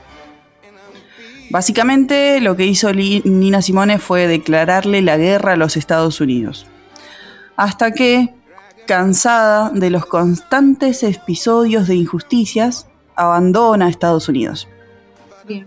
Básicamente 1.51 2.41
lo 2.41 2.57
que 2.57 2.65
hizo 2.65 2.91
Nina 2.95 3.61
Simone 3.61 3.99
fue 3.99 4.27
declararle 4.27 5.03
la 5.03 5.19
guerra 5.19 5.53
a 5.53 5.57
los 5.57 5.77
Estados 5.77 6.23
Unidos. 6.23 6.67
Hasta 7.57 7.93
que, 7.93 8.35
cansada 8.87 9.69
de 9.69 9.91
los 9.91 10.07
constantes 10.07 11.03
episodios 11.03 11.89
de 11.89 11.97
injusticias, 11.97 12.87
abandona 13.15 13.91
Estados 13.91 14.31
Unidos. 14.31 14.69
Bien. 15.47 15.67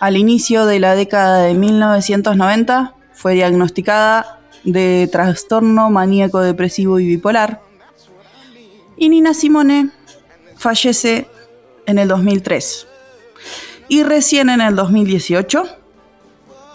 Al 0.00 0.16
inicio 0.16 0.66
de 0.66 0.80
la 0.80 0.96
década 0.96 1.42
de 1.42 1.54
1990 1.54 2.96
fue 3.12 3.34
diagnosticada 3.34 4.40
de 4.64 5.08
trastorno 5.12 5.90
maníaco 5.90 6.40
depresivo 6.40 6.98
y 6.98 7.06
bipolar. 7.06 7.60
Y 9.02 9.08
Nina 9.08 9.34
Simone 9.34 9.90
fallece 10.56 11.26
en 11.86 11.98
el 11.98 12.06
2003. 12.06 12.86
Y 13.88 14.04
recién 14.04 14.48
en 14.48 14.60
el 14.60 14.76
2018, 14.76 15.64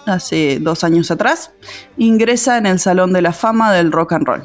hace 0.06 0.60
dos 0.60 0.84
años 0.84 1.10
atrás, 1.10 1.52
ingresa 1.96 2.58
en 2.58 2.66
el 2.66 2.80
Salón 2.80 3.14
de 3.14 3.22
la 3.22 3.32
Fama 3.32 3.72
del 3.72 3.94
Rock 3.94 4.12
and 4.12 4.28
Roll. 4.28 4.44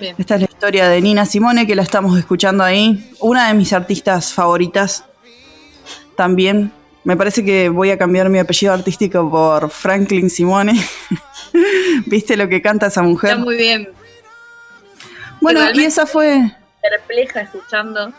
Bien. 0.00 0.16
Esta 0.18 0.34
es 0.34 0.40
la 0.40 0.48
historia 0.50 0.88
de 0.88 1.00
Nina 1.00 1.26
Simone, 1.26 1.64
que 1.64 1.76
la 1.76 1.82
estamos 1.82 2.18
escuchando 2.18 2.64
ahí. 2.64 3.08
Una 3.20 3.46
de 3.46 3.54
mis 3.54 3.72
artistas 3.72 4.32
favoritas. 4.32 5.04
También. 6.16 6.72
Me 7.04 7.16
parece 7.16 7.44
que 7.44 7.68
voy 7.68 7.90
a 7.90 7.98
cambiar 7.98 8.30
mi 8.30 8.40
apellido 8.40 8.72
artístico 8.72 9.30
por 9.30 9.70
Franklin 9.70 10.28
Simone. 10.28 10.74
¿Viste 12.06 12.36
lo 12.36 12.48
que 12.48 12.60
canta 12.60 12.88
esa 12.88 13.02
mujer? 13.02 13.30
Está 13.30 13.44
muy 13.44 13.56
bien. 13.56 13.90
Bueno, 15.54 15.70
y 15.74 15.84
esa 15.84 16.06
fue. 16.06 16.50
Perpleja 16.82 17.40
escuchando. 17.42 18.12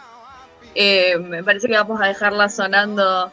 Eh, 0.75 1.17
me 1.17 1.43
parece 1.43 1.67
que 1.67 1.73
vamos 1.73 1.99
a 2.01 2.07
dejarla 2.07 2.49
sonando 2.49 3.31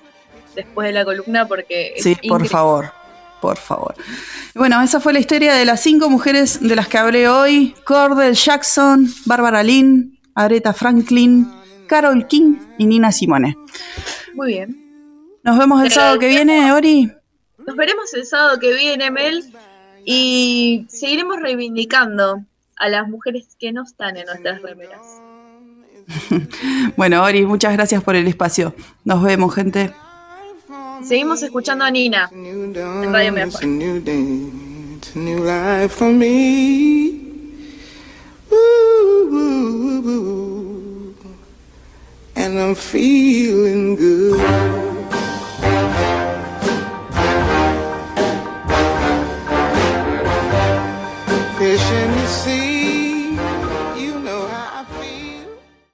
después 0.54 0.86
de 0.86 0.92
la 0.92 1.04
columna 1.04 1.46
porque 1.46 1.94
es 1.96 2.02
Sí, 2.02 2.16
por 2.28 2.46
favor. 2.46 2.92
Por 3.40 3.58
favor. 3.58 3.94
Bueno, 4.54 4.80
esa 4.80 5.00
fue 5.00 5.12
la 5.12 5.18
historia 5.18 5.54
de 5.54 5.64
las 5.66 5.80
cinco 5.80 6.08
mujeres 6.08 6.66
de 6.66 6.74
las 6.74 6.88
que 6.88 6.98
hablé 6.98 7.28
hoy: 7.28 7.74
Cordell 7.84 8.34
Jackson, 8.34 9.06
Barbara 9.26 9.62
Lynn, 9.62 10.18
Aretha 10.34 10.72
Franklin, 10.72 11.52
Carol 11.86 12.26
King 12.26 12.56
y 12.78 12.86
Nina 12.86 13.12
Simone. 13.12 13.56
Muy 14.34 14.48
bien. 14.48 14.80
Nos 15.42 15.58
vemos 15.58 15.82
el 15.82 15.90
sábado 15.90 16.18
que 16.18 16.28
viene, 16.28 16.72
Ori. 16.72 17.12
Nos 17.58 17.76
veremos 17.76 18.12
el 18.14 18.24
sábado 18.24 18.58
que 18.58 18.72
viene, 18.72 19.10
Mel, 19.10 19.44
y 20.06 20.86
seguiremos 20.88 21.38
reivindicando 21.40 22.42
a 22.76 22.88
las 22.88 23.08
mujeres 23.08 23.56
que 23.58 23.72
no 23.72 23.82
están 23.82 24.16
en 24.16 24.26
nuestras 24.26 24.62
remeras. 24.62 25.20
Bueno, 26.96 27.22
Ori, 27.22 27.46
muchas 27.46 27.72
gracias 27.72 28.02
por 28.02 28.14
el 28.14 28.26
espacio. 28.26 28.74
Nos 29.04 29.22
vemos, 29.22 29.54
gente. 29.54 29.92
Seguimos 31.02 31.42
escuchando 31.42 31.84
a 31.84 31.90
Nina 31.90 32.30
en 32.32 33.12
Radio 33.12 33.32
And 42.36 42.58
I'm 42.58 42.74
feeling 42.74 43.96
good. 43.96 44.94